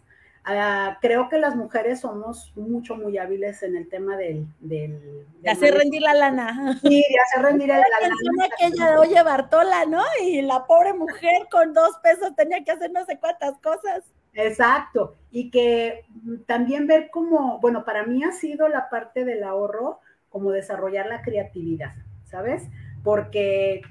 Ah, 0.49 0.97
creo 1.01 1.27
que 1.27 1.39
las 1.39 1.57
mujeres 1.57 1.99
somos 1.99 2.53
mucho, 2.55 2.95
muy 2.95 3.17
hábiles 3.17 3.63
en 3.63 3.75
el 3.75 3.89
tema 3.89 4.15
del... 4.15 4.47
del, 4.61 5.25
de 5.41 5.49
hacer 5.49 5.73
rendir 5.73 6.01
la 6.01 6.13
lana. 6.13 6.79
Sí, 6.81 7.03
de 7.09 7.19
hacer 7.19 7.43
rendir 7.43 7.67
la, 7.67 7.79
lana. 7.79 8.15
aquella 8.53 8.91
de 8.91 8.97
Oye 8.97 9.21
Bartola, 9.23 9.85
¿no? 9.85 10.03
Y 10.23 10.41
la 10.41 10.65
pobre 10.65 10.93
mujer 10.93 11.47
con 11.51 11.73
dos 11.73 11.97
pesos 12.01 12.33
tenía 12.37 12.63
que 12.63 12.71
hacer 12.71 12.91
no 12.91 13.05
sé 13.05 13.19
cuántas 13.19 13.57
cosas. 13.57 14.05
Exacto. 14.33 15.17
Y 15.31 15.49
que 15.49 16.05
también 16.45 16.87
ver 16.87 17.09
cómo, 17.11 17.59
bueno, 17.59 17.83
para 17.83 18.05
mí 18.05 18.23
ha 18.23 18.31
sido 18.31 18.69
la 18.69 18.89
parte 18.89 19.25
del 19.25 19.43
ahorro 19.43 19.99
como 20.29 20.51
desarrollar 20.51 21.07
la 21.07 21.23
creatividad, 21.23 21.93
¿sabes? 22.23 22.63
Porque, 23.03 23.81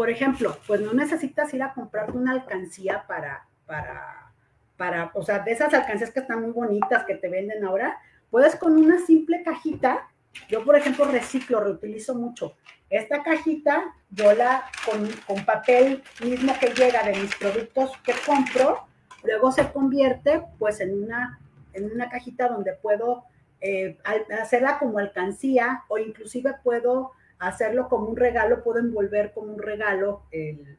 por 0.00 0.08
ejemplo, 0.08 0.56
pues 0.66 0.80
no 0.80 0.94
necesitas 0.94 1.52
ir 1.52 1.62
a 1.62 1.74
comprarte 1.74 2.16
una 2.16 2.32
alcancía 2.32 3.04
para, 3.06 3.46
para 3.66 4.30
para, 4.80 5.10
o 5.12 5.22
sea, 5.22 5.40
de 5.40 5.52
esas 5.52 5.74
alcancías 5.74 6.10
que 6.10 6.20
están 6.20 6.40
muy 6.40 6.52
bonitas 6.52 7.04
que 7.04 7.14
te 7.14 7.28
venden 7.28 7.62
ahora, 7.66 7.98
puedes 8.30 8.56
con 8.56 8.78
una 8.78 8.98
simple 9.04 9.42
cajita, 9.42 10.08
yo 10.48 10.64
por 10.64 10.74
ejemplo 10.74 11.04
reciclo, 11.04 11.60
reutilizo 11.60 12.14
mucho. 12.14 12.56
Esta 12.88 13.22
cajita, 13.22 13.94
yo 14.08 14.32
la 14.32 14.64
con, 14.86 15.06
con 15.26 15.44
papel 15.44 16.02
mismo 16.24 16.54
que 16.58 16.68
llega 16.68 17.02
de 17.02 17.14
mis 17.14 17.36
productos 17.36 17.92
que 18.02 18.14
compro, 18.24 18.86
luego 19.22 19.52
se 19.52 19.70
convierte 19.70 20.44
pues 20.58 20.80
en 20.80 21.04
una, 21.04 21.38
en 21.74 21.92
una 21.92 22.08
cajita 22.08 22.48
donde 22.48 22.72
puedo 22.72 23.24
eh, 23.60 23.98
hacerla 24.40 24.78
como 24.78 24.96
alcancía 24.96 25.84
o 25.88 25.98
inclusive 25.98 26.54
puedo 26.64 27.12
hacerlo 27.40 27.88
como 27.88 28.06
un 28.06 28.16
regalo, 28.16 28.62
puedo 28.62 28.78
envolver 28.78 29.32
como 29.32 29.52
un 29.54 29.62
regalo 29.62 30.22
el, 30.30 30.78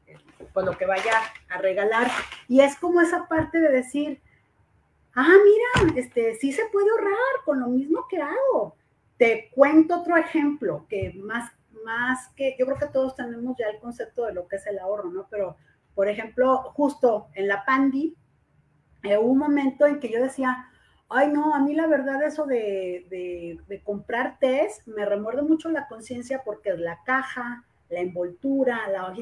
pues 0.54 0.65
lo 0.65 0.78
que 0.78 0.86
vaya 0.86 1.13
a 1.50 1.58
regalar. 1.58 2.10
Y 2.47 2.62
es 2.62 2.78
como 2.78 3.02
esa 3.02 3.28
parte 3.28 3.60
de 3.60 3.69
decir, 3.69 4.21
ah, 5.15 5.36
mira, 5.43 6.00
este, 6.00 6.36
sí 6.36 6.52
se 6.52 6.65
puede 6.71 6.89
ahorrar 6.91 7.43
con 7.45 7.60
lo 7.60 7.67
mismo 7.67 8.06
que 8.08 8.21
hago. 8.21 8.76
Te 9.17 9.50
cuento 9.54 10.02
otro 10.02 10.17
ejemplo 10.17 10.86
que 10.88 11.13
más, 11.15 11.52
más 11.84 12.30
que, 12.36 12.56
yo 12.58 12.65
creo 12.65 12.78
que 12.78 12.88
todos 12.88 13.15
tenemos 13.15 13.58
ya 13.58 13.67
el 13.67 13.80
concepto 13.80 14.26
de 14.26 14.34
lo 14.34 14.47
que 14.47 14.58
es 14.58 14.67
el 14.67 14.80
ahorro, 14.80 15.10
¿no? 15.10 15.28
Pero, 15.30 15.58
por 15.95 16.08
ejemplo, 16.08 16.71
justo 16.74 17.28
en 17.34 17.47
la 17.47 17.65
Pandi, 17.65 18.15
eh, 19.04 19.17
hubo 19.17 19.32
un 19.32 19.39
momento 19.39 19.88
en 19.88 20.00
que 20.00 20.10
yo 20.10 20.21
decía, 20.21 20.70
ay 21.13 21.32
no, 21.32 21.54
a 21.54 21.60
mí 21.60 21.74
la 21.76 21.88
verdad 21.88 22.24
eso 22.24 22.45
de, 22.45 23.60
comprar 23.84 24.38
test 24.39 24.86
me 24.88 25.06
remuerde 25.06 25.41
mucho 25.41 25.69
la 25.69 25.88
conciencia 25.88 26.41
porque 26.43 26.74
la 26.78 27.00
caja, 27.04 27.63
la 27.89 28.00
envoltura, 28.00 28.88
la... 28.89 29.13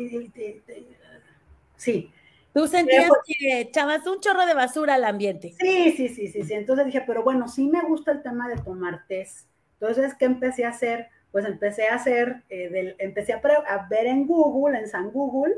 Sí. 1.76 2.12
Tú 2.54 2.68
sentías 2.68 3.10
que 3.26 3.62
echabas 3.62 4.06
un 4.08 4.20
chorro 4.20 4.46
de 4.46 4.54
basura 4.54 4.96
al 4.96 5.06
ambiente. 5.06 5.54
Sí, 5.60 5.94
sí, 5.96 6.10
sí, 6.10 6.28
sí, 6.28 6.44
sí. 6.44 6.54
Entonces 6.54 6.86
dije, 6.88 7.04
pero 7.06 7.24
bueno, 7.24 7.48
sí 7.48 7.68
me 7.68 7.82
gusta 7.84 8.12
el 8.12 8.24
tema 8.24 8.48
de 8.50 8.58
tomar 8.58 9.06
test. 9.08 9.48
Entonces, 9.80 10.14
¿qué 10.16 10.26
empecé 10.26 10.66
a 10.66 10.70
hacer? 10.70 11.08
Pues 11.32 11.46
empecé 11.46 11.88
a 11.88 11.96
hacer, 11.96 12.44
eh, 12.50 12.96
empecé 12.98 13.34
a, 13.34 13.38
a, 13.38 13.88
ver 13.88 14.08
en 14.08 14.26
Google, 14.26 14.80
en 14.80 14.88
San 14.88 15.12
Google, 15.12 15.54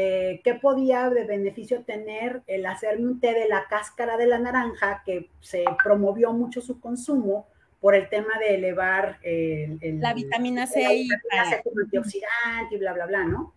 eh, 0.00 0.40
qué 0.44 0.54
podía 0.54 1.10
de 1.10 1.24
beneficio 1.24 1.82
tener 1.82 2.42
el 2.46 2.64
hacerme 2.66 3.08
un 3.08 3.18
té 3.18 3.34
de 3.34 3.48
la 3.48 3.66
cáscara 3.68 4.16
de 4.16 4.28
la 4.28 4.38
naranja, 4.38 5.02
que 5.04 5.28
se 5.40 5.64
promovió 5.82 6.32
mucho 6.32 6.60
su 6.60 6.78
consumo 6.78 7.48
por 7.80 7.96
el 7.96 8.08
tema 8.08 8.38
de 8.38 8.54
elevar 8.54 9.18
la 9.24 10.14
vitamina 10.14 10.68
C, 10.68 10.82
y 10.88 11.08
como 11.64 11.80
antioxidante 11.82 12.76
y 12.76 12.78
bla, 12.78 12.92
bla, 12.92 13.06
bla, 13.06 13.24
¿no? 13.24 13.54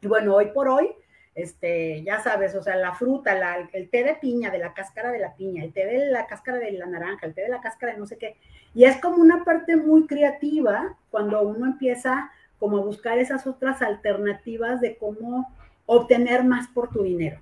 Y 0.00 0.08
bueno, 0.08 0.34
hoy 0.34 0.46
por 0.46 0.68
hoy, 0.68 0.90
este, 1.36 2.02
ya 2.02 2.18
sabes, 2.24 2.56
o 2.56 2.62
sea, 2.62 2.74
la 2.74 2.94
fruta, 2.94 3.36
la, 3.36 3.68
el 3.72 3.88
té 3.88 4.02
de 4.02 4.16
piña, 4.16 4.50
de 4.50 4.58
la 4.58 4.74
cáscara 4.74 5.12
de 5.12 5.20
la 5.20 5.36
piña, 5.36 5.62
el 5.62 5.72
té 5.72 5.86
de 5.86 6.10
la 6.10 6.26
cáscara 6.26 6.58
de 6.58 6.72
la 6.72 6.86
naranja, 6.86 7.24
el 7.24 7.34
té 7.34 7.42
de 7.42 7.50
la 7.50 7.60
cáscara 7.60 7.92
de 7.92 8.00
no 8.00 8.06
sé 8.06 8.18
qué, 8.18 8.36
y 8.74 8.82
es 8.82 8.96
como 9.00 9.18
una 9.18 9.44
parte 9.44 9.76
muy 9.76 10.08
creativa 10.08 10.98
cuando 11.10 11.40
uno 11.42 11.66
empieza 11.66 12.32
como 12.58 12.78
a 12.78 12.84
buscar 12.84 13.18
esas 13.18 13.46
otras 13.46 13.80
alternativas 13.80 14.80
de 14.80 14.96
cómo 14.96 15.56
obtener 15.88 16.44
más 16.44 16.68
por 16.68 16.90
tu 16.90 17.02
dinero. 17.02 17.40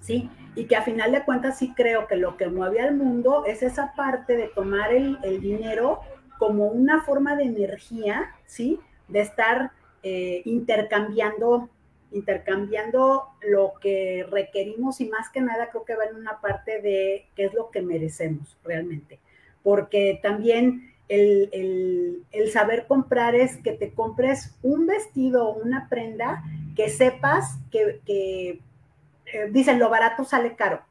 ¿sí? 0.00 0.30
Y 0.54 0.66
que 0.66 0.76
a 0.76 0.82
final 0.82 1.12
de 1.12 1.24
cuentas 1.24 1.58
sí 1.58 1.72
creo 1.74 2.06
que 2.06 2.16
lo 2.16 2.36
que 2.36 2.48
mueve 2.48 2.80
al 2.80 2.94
mundo 2.94 3.44
es 3.46 3.62
esa 3.62 3.94
parte 3.96 4.36
de 4.36 4.48
tomar 4.48 4.92
el, 4.92 5.18
dinero 5.40 6.00
como 6.38 6.66
una 6.66 7.02
forma 7.02 7.36
de 7.36 7.44
energía, 7.44 8.34
¿sí? 8.46 8.78
De 9.08 9.20
estar 9.20 9.72
eh, 10.02 10.42
intercambiando, 10.44 11.68
intercambiando 12.12 13.28
lo 13.42 13.72
que 13.80 14.26
requerimos 14.30 15.00
y 15.00 15.08
más 15.08 15.30
que 15.30 15.40
nada 15.40 15.70
creo 15.70 15.84
que 15.84 15.96
va 15.96 16.04
en 16.04 16.16
una 16.16 16.40
parte 16.40 16.80
de 16.80 17.26
qué 17.34 17.46
es 17.46 17.54
lo 17.54 17.70
que 17.70 17.82
merecemos 17.82 18.56
realmente. 18.64 19.20
Porque 19.62 20.20
también 20.22 20.94
el, 21.08 22.24
saber 22.52 22.86
comprar 22.86 23.34
es 23.34 23.56
que 23.58 23.72
te 23.72 23.92
compres 23.92 24.54
un 24.62 24.86
vestido 24.86 25.48
o 25.48 25.62
una 25.62 25.88
prenda 25.88 26.42
que 26.76 26.88
sepas 26.88 27.58
que, 27.70 28.00
que 28.04 28.60
eh, 29.32 29.48
dicen, 29.50 29.78
lo 29.78 29.90
barato 29.90 30.24
sale 30.24 30.54
caro. 30.56 30.82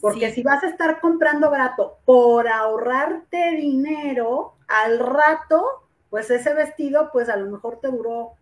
Porque 0.00 0.32
si 0.32 0.42
vas 0.42 0.62
a 0.62 0.68
estar 0.68 1.00
comprando 1.00 1.50
barato 1.50 1.98
por 2.04 2.46
ahorrarte 2.46 3.56
dinero, 3.56 4.54
al 4.68 5.00
rato, 5.00 5.88
pues 6.08 6.30
ese 6.30 6.54
vestido, 6.54 7.10
pues 7.12 7.28
a 7.28 7.36
lo 7.36 7.50
mejor 7.50 7.80
te 7.80 7.88
duró, 7.88 8.34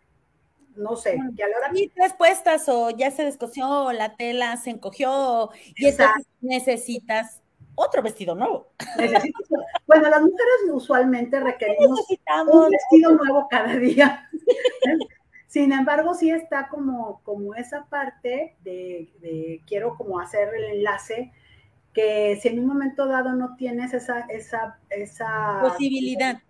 no 0.76 0.96
sé, 0.96 1.18
y 1.34 1.42
a 1.42 1.48
la 1.48 1.56
hora... 1.56 1.70
Y 1.72 1.88
tres 1.88 2.12
puestas 2.12 2.68
o 2.68 2.90
ya 2.90 3.10
se 3.10 3.24
descosió, 3.24 3.92
la 3.92 4.16
tela 4.16 4.56
se 4.58 4.70
encogió, 4.70 5.50
y 5.76 5.86
entonces 5.86 6.26
necesitas 6.42 7.40
otro 7.74 8.02
vestido 8.02 8.34
nuevo. 8.34 8.68
Bueno, 9.86 10.08
las 10.10 10.20
mujeres 10.20 10.54
usualmente 10.72 11.38
requerimos 11.38 12.00
un 12.48 12.70
vestido 12.70 13.12
nuevo 13.12 13.46
cada 13.48 13.76
día. 13.76 14.28
Sin 15.46 15.72
embargo, 15.72 16.14
sí 16.14 16.30
está 16.30 16.68
como, 16.68 17.20
como 17.22 17.54
esa 17.54 17.86
parte 17.86 18.56
de, 18.62 19.62
quiero 19.66 19.96
como 19.96 20.18
hacer 20.18 20.48
el 20.54 20.64
enlace, 20.64 21.32
que 21.94 22.38
si 22.42 22.48
en 22.48 22.58
un 22.58 22.66
momento 22.66 23.06
dado 23.06 23.32
no 23.32 23.56
tienes 23.56 23.94
esa, 23.94 24.20
esa, 24.28 24.78
esa 24.90 25.60
posibilidad. 25.62 26.42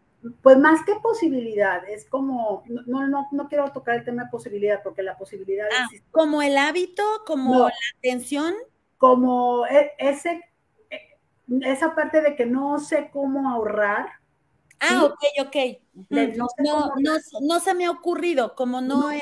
Pues 0.42 0.58
más 0.58 0.84
que 0.84 0.94
posibilidad, 0.96 1.88
es 1.88 2.04
como, 2.06 2.64
no, 2.66 3.06
no, 3.06 3.28
no 3.30 3.48
quiero 3.48 3.70
tocar 3.70 3.96
el 3.96 4.04
tema 4.04 4.24
de 4.24 4.30
posibilidad, 4.30 4.82
porque 4.82 5.02
la 5.02 5.16
posibilidad 5.16 5.68
ah, 5.70 5.86
Como 6.10 6.42
el 6.42 6.56
hábito, 6.56 7.04
como 7.26 7.68
la 7.68 7.72
atención. 7.98 8.54
Como 8.98 9.66
e, 9.66 9.92
ese, 9.98 10.42
esa 11.62 11.94
parte 11.94 12.20
de 12.20 12.34
que 12.36 12.46
no 12.46 12.78
sé 12.78 13.10
cómo 13.12 13.48
ahorrar, 13.50 14.06
Ah, 14.80 15.04
ok, 15.04 15.46
ok. 15.46 15.56
No, 16.10 16.92
no, 17.40 17.60
se 17.60 17.74
me 17.74 17.86
ha 17.86 17.90
ocurrido, 17.90 18.54
como 18.54 18.80
no, 18.80 19.10
he... 19.10 19.20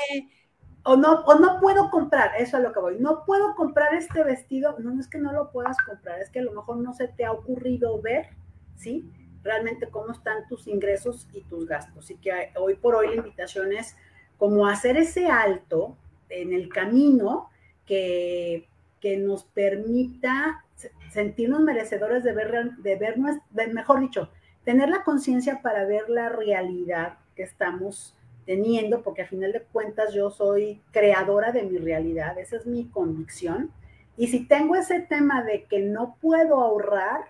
O 0.83 0.95
no, 0.95 1.21
o 1.21 1.39
no 1.39 1.59
puedo 1.59 1.89
comprar, 1.89 2.31
eso 2.37 2.57
es 2.57 2.63
lo 2.63 2.71
que 2.71 2.79
voy. 2.79 2.97
No 2.99 3.25
puedo 3.25 3.55
comprar 3.55 3.95
este 3.95 4.23
vestido, 4.23 4.75
no, 4.79 4.99
es 4.99 5.07
que 5.07 5.17
no 5.17 5.33
lo 5.33 5.51
puedas 5.51 5.77
comprar, 5.77 6.19
es 6.19 6.29
que 6.29 6.39
a 6.39 6.43
lo 6.43 6.51
mejor 6.51 6.77
no 6.77 6.93
se 6.93 7.07
te 7.07 7.25
ha 7.25 7.31
ocurrido 7.31 7.99
ver, 8.01 8.27
¿sí? 8.75 9.09
Realmente 9.41 9.89
cómo 9.89 10.11
están 10.11 10.47
tus 10.47 10.67
ingresos 10.67 11.27
y 11.33 11.41
tus 11.41 11.65
gastos. 11.65 12.11
Y 12.11 12.17
que 12.17 12.51
hoy 12.59 12.75
por 12.75 12.95
hoy 12.95 13.07
la 13.07 13.15
invitación 13.15 13.73
es 13.73 13.95
como 14.37 14.67
hacer 14.67 14.97
ese 14.97 15.27
alto 15.27 15.97
en 16.29 16.53
el 16.53 16.69
camino 16.69 17.49
que, 17.85 18.67
que 19.05 19.17
nos 19.17 19.43
permita 19.43 20.65
sentirnos 21.11 21.61
merecedores 21.61 22.23
de 22.23 22.33
ver, 22.33 22.71
de 22.77 22.95
vernos, 22.95 23.35
mejor 23.71 23.99
dicho, 23.99 24.31
tener 24.63 24.89
la 24.89 25.03
conciencia 25.03 25.61
para 25.61 25.85
ver 25.85 26.09
la 26.09 26.29
realidad 26.29 27.19
que 27.35 27.43
estamos 27.43 28.15
teniendo, 28.47 29.03
porque 29.03 29.21
a 29.21 29.27
final 29.27 29.51
de 29.51 29.61
cuentas 29.61 30.11
yo 30.11 30.31
soy 30.31 30.81
creadora 30.89 31.51
de 31.51 31.61
mi 31.61 31.77
realidad, 31.77 32.35
esa 32.39 32.55
es 32.55 32.65
mi 32.65 32.85
convicción. 32.85 33.71
Y 34.17 34.29
si 34.29 34.47
tengo 34.47 34.75
ese 34.75 35.01
tema 35.01 35.43
de 35.43 35.65
que 35.65 35.81
no 35.81 36.17
puedo 36.19 36.59
ahorrar, 36.59 37.25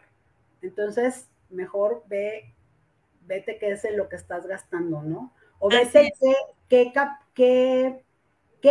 entonces 0.62 1.28
mejor 1.50 2.04
ve, 2.08 2.54
vete 3.28 3.58
qué 3.58 3.72
es 3.72 3.86
lo 3.94 4.08
que 4.08 4.16
estás 4.16 4.48
gastando, 4.48 5.02
¿no? 5.02 5.34
O 5.60 5.68
vete 5.68 6.14
qué, 6.70 6.94
qué, 6.94 6.94
qué 7.34 8.05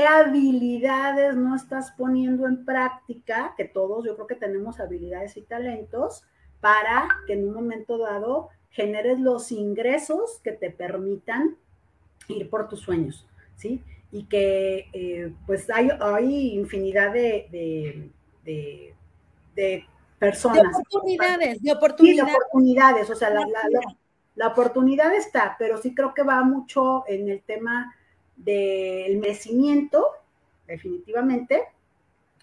habilidades 0.00 1.37
no 1.37 1.54
estás 1.54 1.92
poniendo 1.92 2.46
en 2.46 2.64
práctica, 2.64 3.54
que 3.57 3.64
todos 3.64 4.04
yo 4.04 4.14
creo 4.14 4.26
que 4.26 4.35
tenemos 4.35 4.80
habilidades 4.80 5.37
y 5.37 5.42
talentos, 5.42 6.24
para 6.61 7.09
que 7.26 7.35
en 7.35 7.46
un 7.48 7.54
momento 7.54 7.98
dado 7.98 8.48
generes 8.70 9.20
los 9.20 9.52
ingresos 9.52 10.40
que 10.42 10.52
te 10.52 10.70
permitan 10.70 11.57
ir 12.28 12.48
por 12.50 12.68
tus 12.68 12.80
sueños, 12.80 13.26
¿sí? 13.57 13.83
Y 14.11 14.24
que 14.24 14.88
eh, 14.92 15.33
pues 15.46 15.68
hay, 15.70 15.90
hay 16.00 16.54
infinidad 16.54 17.12
de, 17.12 18.11
de, 18.44 19.85
personas. 20.18 20.62
De 20.62 20.68
oportunidades, 20.68 21.62
de 21.62 21.72
oportunidades. 21.72 22.33
de 22.33 22.37
oportunidades, 22.38 23.11
o 23.11 23.14
sea, 23.14 23.30
la, 23.30 23.46
la, 24.35 24.48
oportunidad 24.48 25.14
está, 25.14 25.57
pero 25.59 25.78
sí 25.78 25.94
creo 25.94 26.14
que 26.14 26.22
va 26.22 26.42
mucho 26.42 27.04
en 27.07 27.28
el 27.28 27.42
tema 27.42 27.94
del 28.37 29.18
merecimiento, 29.18 30.07
definitivamente, 30.66 31.62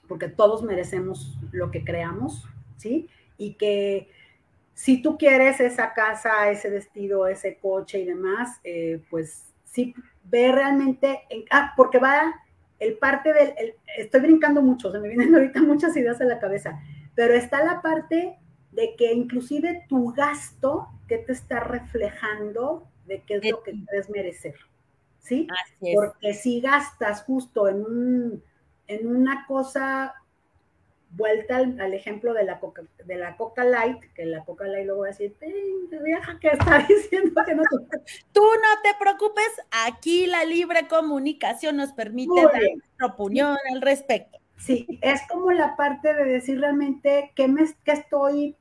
porque 0.07 0.27
todos 0.27 0.63
merecemos 0.63 1.37
lo 1.51 1.71
que 1.71 1.83
creamos, 1.83 2.45
¿sí? 2.77 3.09
y 3.41 3.55
que 3.55 4.07
si 4.75 5.01
tú 5.01 5.17
quieres 5.17 5.59
esa 5.59 5.93
casa, 5.93 6.51
ese 6.51 6.69
vestido, 6.69 7.25
ese 7.25 7.57
coche 7.57 7.99
y 7.99 8.05
demás, 8.05 8.59
eh, 8.63 9.01
pues 9.09 9.51
sí 9.63 9.95
ve 10.23 10.51
realmente, 10.51 11.21
ah, 11.49 11.73
porque 11.75 11.97
va 11.97 12.35
el 12.79 12.97
parte 12.97 13.33
del, 13.33 13.75
estoy 13.97 14.21
brincando 14.21 14.61
mucho, 14.61 14.91
se 14.91 14.99
me 14.99 15.07
vienen 15.07 15.33
ahorita 15.35 15.61
muchas 15.63 15.97
ideas 15.97 16.21
a 16.21 16.25
la 16.25 16.39
cabeza, 16.39 16.79
pero 17.15 17.33
está 17.33 17.63
la 17.63 17.81
parte 17.81 18.37
de 18.71 18.95
que 18.95 19.11
inclusive 19.11 19.85
tu 19.89 20.13
gasto, 20.13 20.87
que 21.07 21.17
te 21.17 21.33
está 21.33 21.61
reflejando 21.61 22.87
de 23.07 23.23
qué 23.23 23.35
es 23.37 23.51
lo 23.51 23.63
que 23.63 23.71
quieres 23.71 24.09
merecer, 24.11 24.55
¿sí? 25.21 25.47
Porque 25.93 26.33
si 26.33 26.61
gastas 26.61 27.23
justo 27.23 27.67
en, 27.67 27.85
un, 27.85 28.43
en 28.87 29.07
una 29.07 29.45
cosa 29.47 30.13
vuelta 31.11 31.57
al, 31.57 31.93
ejemplo 31.93 32.33
de 32.33 32.43
la 32.43 32.59
Coca, 32.59 32.83
de 33.05 33.15
la 33.15 33.35
Coca 33.35 33.63
Light, 33.63 33.99
que 34.13 34.25
la 34.25 34.43
Coca 34.45 34.65
Light 34.65 34.85
luego 34.85 35.01
va 35.01 35.07
a 35.07 35.09
decir, 35.09 35.35
vieja 36.03 36.39
que 36.39 36.47
está 36.49 36.79
diciendo 36.89 37.41
que 37.45 37.55
no 37.55 37.63
Tú 38.31 38.41
no 38.41 38.81
te 38.81 38.89
preocupes, 38.99 39.49
aquí 39.85 40.25
la 40.25 40.45
libre 40.45 40.87
comunicación 40.87 41.77
nos 41.77 41.91
permite 41.93 42.41
dar 42.41 42.61
nuestra 42.61 43.07
opinión 43.07 43.57
al 43.73 43.81
respecto. 43.81 44.39
Sí, 44.57 44.85
es 45.01 45.21
como 45.27 45.51
la 45.51 45.75
parte 45.75 46.13
de 46.13 46.23
decir 46.23 46.59
realmente 46.59 47.31
qué 47.35 47.47
me 47.47 47.65
qué 47.83 47.93
estoy, 47.93 48.55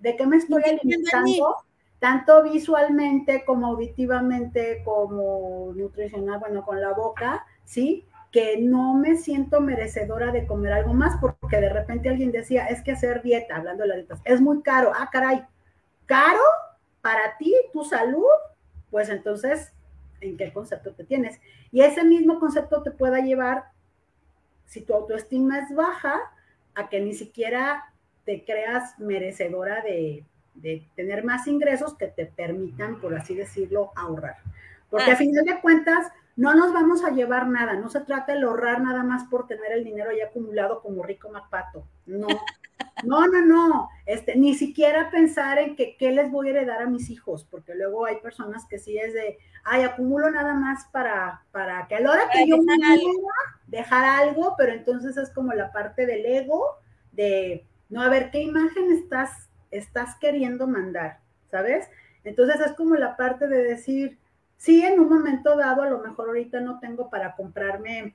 de 0.00 0.16
qué 0.16 0.26
me 0.26 0.36
estoy 0.36 0.62
alimentando, 0.62 1.56
tanto 2.04 2.42
visualmente 2.42 3.46
como 3.46 3.68
auditivamente, 3.68 4.82
como 4.84 5.72
nutricional, 5.74 6.38
bueno, 6.38 6.62
con 6.62 6.78
la 6.78 6.92
boca, 6.92 7.46
¿sí? 7.64 8.06
que 8.30 8.58
no 8.58 8.92
me 8.92 9.16
siento 9.16 9.62
merecedora 9.62 10.30
de 10.30 10.46
comer 10.46 10.74
algo 10.74 10.92
más 10.92 11.18
porque 11.18 11.62
de 11.62 11.70
repente 11.70 12.10
alguien 12.10 12.30
decía, 12.30 12.66
es 12.66 12.82
que 12.82 12.92
hacer 12.92 13.22
dieta, 13.22 13.56
hablando 13.56 13.84
de 13.84 13.88
las 13.88 13.96
dietas, 13.96 14.20
es 14.26 14.42
muy 14.42 14.60
caro. 14.60 14.92
Ah, 14.94 15.08
caray, 15.10 15.46
caro 16.04 16.42
para 17.00 17.38
ti, 17.38 17.54
tu 17.72 17.84
salud, 17.84 18.26
pues 18.90 19.08
entonces, 19.08 19.72
¿en 20.20 20.36
qué 20.36 20.52
concepto 20.52 20.92
te 20.92 21.04
tienes? 21.04 21.40
Y 21.72 21.80
ese 21.80 22.04
mismo 22.04 22.38
concepto 22.38 22.82
te 22.82 22.90
pueda 22.90 23.20
llevar, 23.20 23.70
si 24.66 24.82
tu 24.82 24.92
autoestima 24.92 25.60
es 25.60 25.74
baja, 25.74 26.20
a 26.74 26.90
que 26.90 27.00
ni 27.00 27.14
siquiera 27.14 27.94
te 28.26 28.44
creas 28.44 28.98
merecedora 28.98 29.80
de, 29.80 30.26
tener 30.94 31.24
más 31.24 31.46
ingresos 31.46 31.94
que 31.94 32.06
te 32.06 32.26
permitan, 32.26 33.00
por 33.00 33.14
así 33.16 33.34
decirlo, 33.34 33.92
ahorrar. 33.96 34.36
Porque 34.90 35.10
a 35.10 35.16
final 35.16 35.44
de 35.44 35.60
cuentas, 35.60 36.12
no 36.36 36.54
nos 36.54 36.72
vamos 36.72 37.04
a 37.04 37.10
llevar 37.10 37.46
nada, 37.48 37.74
no 37.74 37.88
se 37.90 38.00
trata 38.00 38.34
de 38.34 38.42
ahorrar 38.42 38.80
nada 38.80 39.02
más 39.02 39.24
por 39.24 39.46
tener 39.46 39.72
el 39.72 39.84
dinero 39.84 40.10
ya 40.16 40.26
acumulado 40.26 40.82
como 40.82 41.02
rico 41.02 41.28
Mapato, 41.30 41.86
no, 42.06 42.26
no, 43.04 43.26
no, 43.26 43.46
no, 43.46 43.88
este, 44.06 44.36
ni 44.36 44.54
siquiera 44.54 45.10
pensar 45.10 45.58
en 45.58 45.76
que 45.76 45.96
qué 45.96 46.10
les 46.10 46.30
voy 46.30 46.48
a 46.48 46.50
heredar 46.50 46.82
a 46.82 46.86
mis 46.86 47.10
hijos, 47.10 47.46
porque 47.48 47.74
luego 47.74 48.06
hay 48.06 48.16
personas 48.16 48.66
que 48.66 48.78
sí 48.78 48.98
es 48.98 49.14
de, 49.14 49.38
ay, 49.64 49.82
acumulo 49.82 50.30
nada 50.30 50.54
más 50.54 50.86
para, 50.86 51.42
para 51.52 51.86
que 51.86 51.96
a 51.96 52.00
la 52.00 52.10
hora 52.10 52.28
que 52.32 52.48
yo 52.48 52.58
me 52.58 52.74
dejar 53.66 54.04
algo, 54.04 54.54
pero 54.56 54.72
entonces 54.72 55.16
es 55.16 55.30
como 55.30 55.52
la 55.52 55.72
parte 55.72 56.06
del 56.06 56.26
ego, 56.26 56.78
de, 57.12 57.64
no, 57.88 58.02
a 58.02 58.08
ver, 58.08 58.30
¿qué 58.30 58.40
imagen 58.40 58.90
estás, 58.90 59.43
estás 59.76 60.16
queriendo 60.16 60.66
mandar? 60.66 61.20
¿Sabes? 61.50 61.88
Entonces 62.24 62.60
es 62.60 62.72
como 62.72 62.94
la 62.96 63.16
parte 63.16 63.46
de 63.48 63.62
decir, 63.62 64.18
Sí, 64.56 64.82
en 64.82 64.98
un 64.98 65.08
momento 65.08 65.56
dado, 65.56 65.82
a 65.82 65.90
lo 65.90 65.98
mejor 65.98 66.28
ahorita 66.28 66.60
no 66.60 66.80
tengo 66.80 67.10
para 67.10 67.34
comprarme 67.36 68.14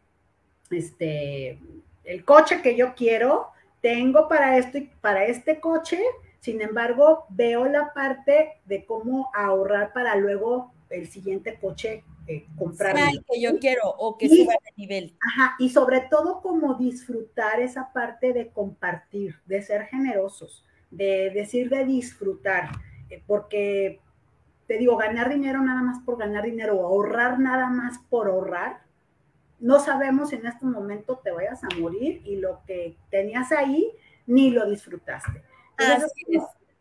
este 0.72 1.60
el 2.04 2.26
coche 2.26 2.64
que 2.64 2.76
yo 2.76 2.96
quiero, 2.96 3.50
tengo 3.82 4.28
para 4.28 4.58
esto 4.58 4.80
y 4.80 4.90
para 5.00 5.26
este 5.26 5.60
coche, 5.60 6.02
sin 6.40 6.62
embargo, 6.62 7.26
veo 7.30 7.66
la 7.66 7.94
parte 7.94 8.62
de 8.66 8.84
cómo 8.84 9.30
ahorrar 9.36 9.94
para 9.94 10.16
luego 10.16 10.74
el 10.90 11.08
siguiente 11.08 11.60
coche 11.60 12.04
eh, 12.26 12.48
comprar. 12.58 12.96
que 13.32 13.40
yo 13.40 13.60
quiero 13.60 13.84
o 13.88 14.18
que 14.18 14.28
suba 14.28 14.54
de 14.54 14.74
nivel. 14.76 15.16
Ajá, 15.22 15.56
y 15.60 15.70
sobre 15.70 16.02
todo 16.10 16.42
como 16.42 16.74
disfrutar 16.74 17.60
esa 17.60 17.94
parte 17.94 18.34
de 18.34 18.48
compartir, 18.48 19.36
de 19.46 19.62
ser 19.62 19.86
generosos, 19.86 20.66
de 20.92 21.32
decir 21.32 21.70
de 21.70 21.86
disfrutar, 21.86 22.70
eh, 23.10 23.22
porque 23.26 24.00
te 24.68 24.78
digo, 24.78 24.98
ganar 24.98 25.30
dinero 25.30 25.62
nada 25.62 25.82
más 25.82 26.00
por 26.04 26.18
ganar 26.18 26.44
dinero 26.44 26.76
o 26.76 26.86
ahorrar 26.86 27.40
nada 27.40 27.70
más 27.70 28.00
por 28.10 28.28
ahorrar, 28.28 28.82
no 29.60 29.80
sabemos 29.80 30.32
en 30.32 30.46
este 30.46 30.66
momento 30.66 31.20
te 31.24 31.32
vayas 31.32 31.64
a 31.64 31.80
morir 31.80 32.22
y 32.24 32.38
lo 32.38 32.62
que 32.66 32.96
tenías 33.10 33.52
ahí 33.52 33.92
ni 34.26 34.52
lo 34.52 34.70
disfrutaste. 34.70 35.44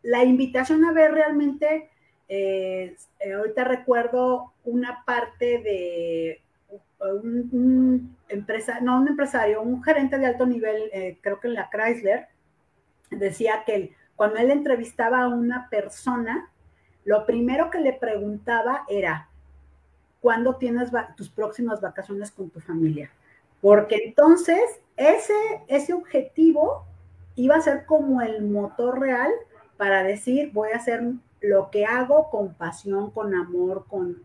La 0.02 0.22
invitación 0.24 0.84
a 0.84 0.92
ver 0.92 1.12
realmente 1.12 1.90
eh, 2.28 2.94
eh, 3.20 3.32
ahorita 3.32 3.64
recuerdo 3.64 4.52
una 4.64 5.02
parte 5.04 5.58
de 5.58 6.42
un, 7.00 8.16
empresa, 8.28 8.80
no 8.80 9.00
un 9.00 9.08
empresario, 9.08 9.62
un 9.62 9.82
gerente 9.82 10.18
de 10.18 10.26
alto 10.26 10.44
nivel, 10.44 10.90
eh, 10.92 11.18
creo 11.22 11.40
que 11.40 11.48
en 11.48 11.54
la 11.54 11.70
Chrysler, 11.70 12.26
decía 13.10 13.62
que 13.64 13.94
cuando 14.18 14.40
él 14.40 14.50
entrevistaba 14.50 15.22
a 15.22 15.28
una 15.28 15.68
persona, 15.70 16.50
lo 17.04 17.24
primero 17.24 17.70
que 17.70 17.78
le 17.78 17.92
preguntaba 17.92 18.84
era, 18.88 19.28
¿cuándo 20.20 20.56
tienes 20.56 20.90
tus 21.16 21.28
próximas 21.28 21.80
vacaciones 21.80 22.32
con 22.32 22.50
tu 22.50 22.58
familia? 22.58 23.12
Porque 23.60 23.94
entonces 24.06 24.60
ese, 24.96 25.32
ese 25.68 25.92
objetivo 25.92 26.84
iba 27.36 27.54
a 27.54 27.60
ser 27.60 27.86
como 27.86 28.20
el 28.20 28.42
motor 28.42 28.98
real 28.98 29.30
para 29.76 30.02
decir, 30.02 30.50
voy 30.52 30.70
a 30.72 30.78
hacer 30.78 31.00
lo 31.40 31.70
que 31.70 31.86
hago 31.86 32.28
con 32.28 32.54
pasión, 32.54 33.12
con 33.12 33.36
amor, 33.36 33.86
con, 33.86 34.16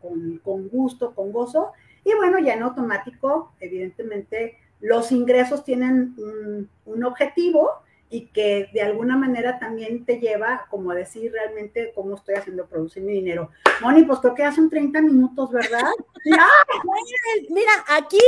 gusto, 0.72 1.14
con 1.14 1.32
gozo. 1.32 1.72
Y 2.04 2.16
bueno, 2.16 2.40
ya 2.40 2.56
en 2.56 2.64
automático, 2.64 3.52
evidentemente, 3.60 4.58
los 4.82 5.12
ingresos 5.12 5.64
tienen 5.64 6.16
un, 6.18 6.68
un 6.88 7.04
objetivo 7.04 7.83
y 8.14 8.28
que 8.28 8.70
de 8.72 8.82
alguna 8.84 9.18
manera 9.18 9.58
también 9.58 10.06
te 10.06 10.20
lleva 10.20 10.68
como 10.70 10.92
a 10.92 10.96
decir 10.96 11.32
realmente 11.32 11.92
cómo 11.96 12.14
estoy 12.14 12.36
haciendo 12.36 12.68
producir 12.68 13.02
mi 13.02 13.14
dinero. 13.14 13.50
Moni, 13.82 14.04
pues 14.04 14.20
creo 14.20 14.36
que 14.36 14.44
hace 14.44 14.62
un 14.62 14.70
30 14.70 15.02
minutos, 15.02 15.52
¿verdad? 15.52 15.90
Mira, 17.50 17.72
aquí 17.90 18.22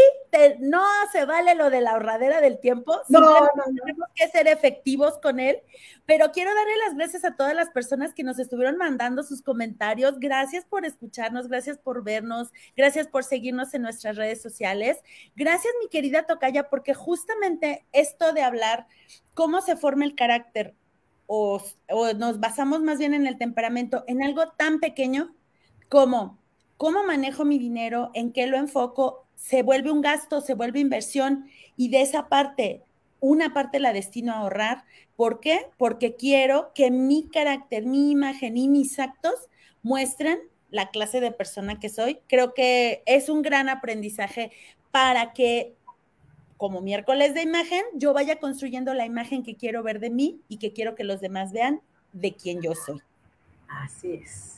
no 0.60 0.84
se 1.12 1.26
vale 1.26 1.54
lo 1.54 1.70
de 1.70 1.82
la 1.82 1.92
ahorradera 1.92 2.42
del 2.42 2.60
tiempo. 2.60 3.00
No, 3.10 3.20
no, 3.20 3.42
no, 3.42 3.64
Tenemos 3.64 4.10
que 4.16 4.28
ser 4.28 4.48
efectivos 4.48 5.20
con 5.20 5.40
él, 5.40 5.60
pero 6.08 6.32
quiero 6.32 6.54
darle 6.56 6.78
las 6.84 6.96
gracias 6.96 7.24
a 7.24 7.36
todas 7.36 7.54
las 7.54 7.70
personas 7.70 8.16
que 8.16 8.24
nos 8.24 8.40
estuvieron 8.40 8.78
mandando 8.78 9.22
sus 9.22 9.44
comentarios. 9.44 10.20
Gracias 10.20 10.66
por 10.66 10.84
escucharnos, 10.84 11.48
gracias 11.48 11.78
por 11.78 12.04
vernos, 12.04 12.52
gracias 12.76 13.08
por 13.08 13.24
seguirnos 13.24 13.76
en 13.76 13.84
nuestras 13.84 14.18
redes 14.18 14.42
sociales. 14.42 14.98
Gracias, 15.36 15.72
mi 15.80 15.90
querida 15.90 16.24
Tocaya, 16.24 16.70
porque 16.70 16.96
justamente 16.96 17.86
esto 17.92 18.34
de 18.34 18.42
hablar 18.42 18.88
cómo 19.36 19.62
se 19.62 19.75
forma 19.76 20.06
el 20.06 20.16
carácter 20.16 20.76
o, 21.28 21.62
nos 22.18 22.40
basamos 22.40 22.82
más 22.82 23.00
bien 23.00 23.14
en 23.14 23.28
el 23.28 23.38
temperamento, 23.38 24.04
en 24.08 24.24
algo 24.24 24.50
tan 24.58 24.80
pequeño 24.80 25.34
como 25.90 26.40
cómo 26.78 27.04
manejo 27.04 27.46
mi 27.46 27.58
dinero, 27.58 28.12
en 28.14 28.32
qué 28.32 28.48
lo 28.48 28.58
enfoco, 28.58 29.26
se 29.36 29.64
vuelve 29.64 29.92
un 29.92 30.02
gasto, 30.02 30.42
se 30.42 30.54
vuelve 30.54 30.80
inversión 30.80 31.46
y 31.76 31.90
de 31.90 32.02
esa 32.02 32.28
parte, 32.28 32.84
una 33.20 33.54
parte 33.54 33.80
la 33.80 33.94
destino 33.94 34.34
a 34.34 34.40
ahorrar. 34.40 34.86
¿Por 35.16 35.40
qué? 35.40 35.68
Porque 35.78 36.16
quiero 36.16 36.72
que 36.74 36.92
mi 36.92 37.28
carácter, 37.28 37.86
mi 37.86 38.12
imagen 38.12 38.58
y 38.58 38.68
mis 38.68 39.00
actos 39.00 39.34
muestren 39.84 40.40
la 40.70 40.90
clase 40.90 41.22
de 41.22 41.32
persona 41.32 41.80
que 41.80 41.90
soy. 41.90 42.20
Creo 42.28 42.54
que 42.54 43.04
es 43.06 43.30
un 43.30 43.42
gran 43.42 43.70
aprendizaje 43.70 44.52
para 44.92 45.34
que 45.34 45.76
como 46.58 46.82
miércoles 46.82 47.34
de 47.34 47.42
imagen, 47.42 47.84
yo 47.96 48.14
vaya 48.14 48.40
construyendo 48.40 48.94
la 48.94 49.06
imagen 49.06 49.44
que 49.44 49.56
quiero 49.56 49.84
ver 49.84 50.00
de 50.00 50.10
mí 50.10 50.40
y 50.48 50.58
que 50.58 50.72
quiero 50.72 50.96
que 50.96 51.04
los 51.04 51.22
demás 51.22 51.52
vean 51.52 51.82
de 52.14 52.34
quién 52.34 52.62
yo 52.62 52.74
soy. 52.76 53.02
Así 53.68 54.14
es. 54.14 54.55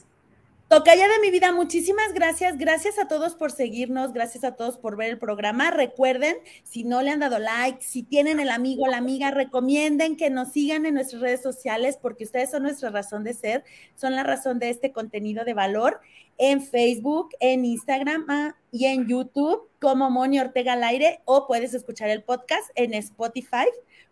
Tocaya 0.69 1.07
de 1.07 1.19
mi 1.21 1.31
vida, 1.31 1.53
muchísimas 1.53 2.11
gracias. 2.13 2.57
Gracias 2.57 2.99
a 2.99 3.07
todos 3.07 3.35
por 3.35 3.53
seguirnos, 3.53 4.11
gracias 4.11 4.43
a 4.43 4.57
todos 4.57 4.77
por 4.77 4.97
ver 4.97 5.11
el 5.11 5.17
programa. 5.17 5.71
Recuerden, 5.71 6.35
si 6.63 6.83
no 6.83 7.01
le 7.01 7.11
han 7.11 7.21
dado 7.21 7.39
like, 7.39 7.81
si 7.81 8.03
tienen 8.03 8.41
el 8.41 8.49
amigo 8.49 8.83
o 8.83 8.87
la 8.87 8.97
amiga, 8.97 9.31
recomienden 9.31 10.17
que 10.17 10.29
nos 10.29 10.51
sigan 10.51 10.85
en 10.85 10.95
nuestras 10.95 11.21
redes 11.21 11.41
sociales 11.41 11.97
porque 12.01 12.25
ustedes 12.25 12.51
son 12.51 12.63
nuestra 12.63 12.89
razón 12.89 13.23
de 13.23 13.33
ser, 13.33 13.63
son 13.95 14.13
la 14.13 14.23
razón 14.23 14.59
de 14.59 14.69
este 14.69 14.91
contenido 14.91 15.45
de 15.45 15.53
valor 15.53 16.01
en 16.37 16.61
Facebook, 16.61 17.29
en 17.39 17.63
Instagram 17.63 18.25
ah, 18.27 18.57
y 18.69 18.87
en 18.87 19.07
YouTube 19.07 19.69
como 19.79 20.09
Moni 20.09 20.37
Ortega 20.41 20.73
al 20.73 20.83
aire 20.83 21.21
o 21.23 21.47
puedes 21.47 21.73
escuchar 21.73 22.09
el 22.09 22.23
podcast 22.23 22.69
en 22.75 22.93
Spotify 22.93 23.67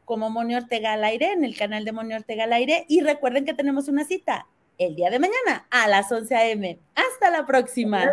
como 0.05 0.29
Moni 0.29 0.55
Ortega 0.55 0.93
al 0.93 1.03
aire, 1.03 1.33
en 1.33 1.43
el 1.43 1.57
canal 1.57 1.83
de 1.83 1.91
Moni 1.91 2.13
Ortega 2.13 2.45
al 2.45 2.53
aire. 2.53 2.85
Y 2.87 3.01
recuerden 3.01 3.43
que 3.43 3.53
tenemos 3.53 3.89
una 3.89 4.05
cita 4.05 4.47
el 4.77 4.95
día 4.95 5.09
de 5.09 5.19
mañana 5.19 5.67
a 5.69 5.87
las 5.87 6.11
11 6.11 6.35
a.m. 6.35 6.79
Hasta 6.95 7.31
la 7.31 7.45
próxima. 7.45 8.11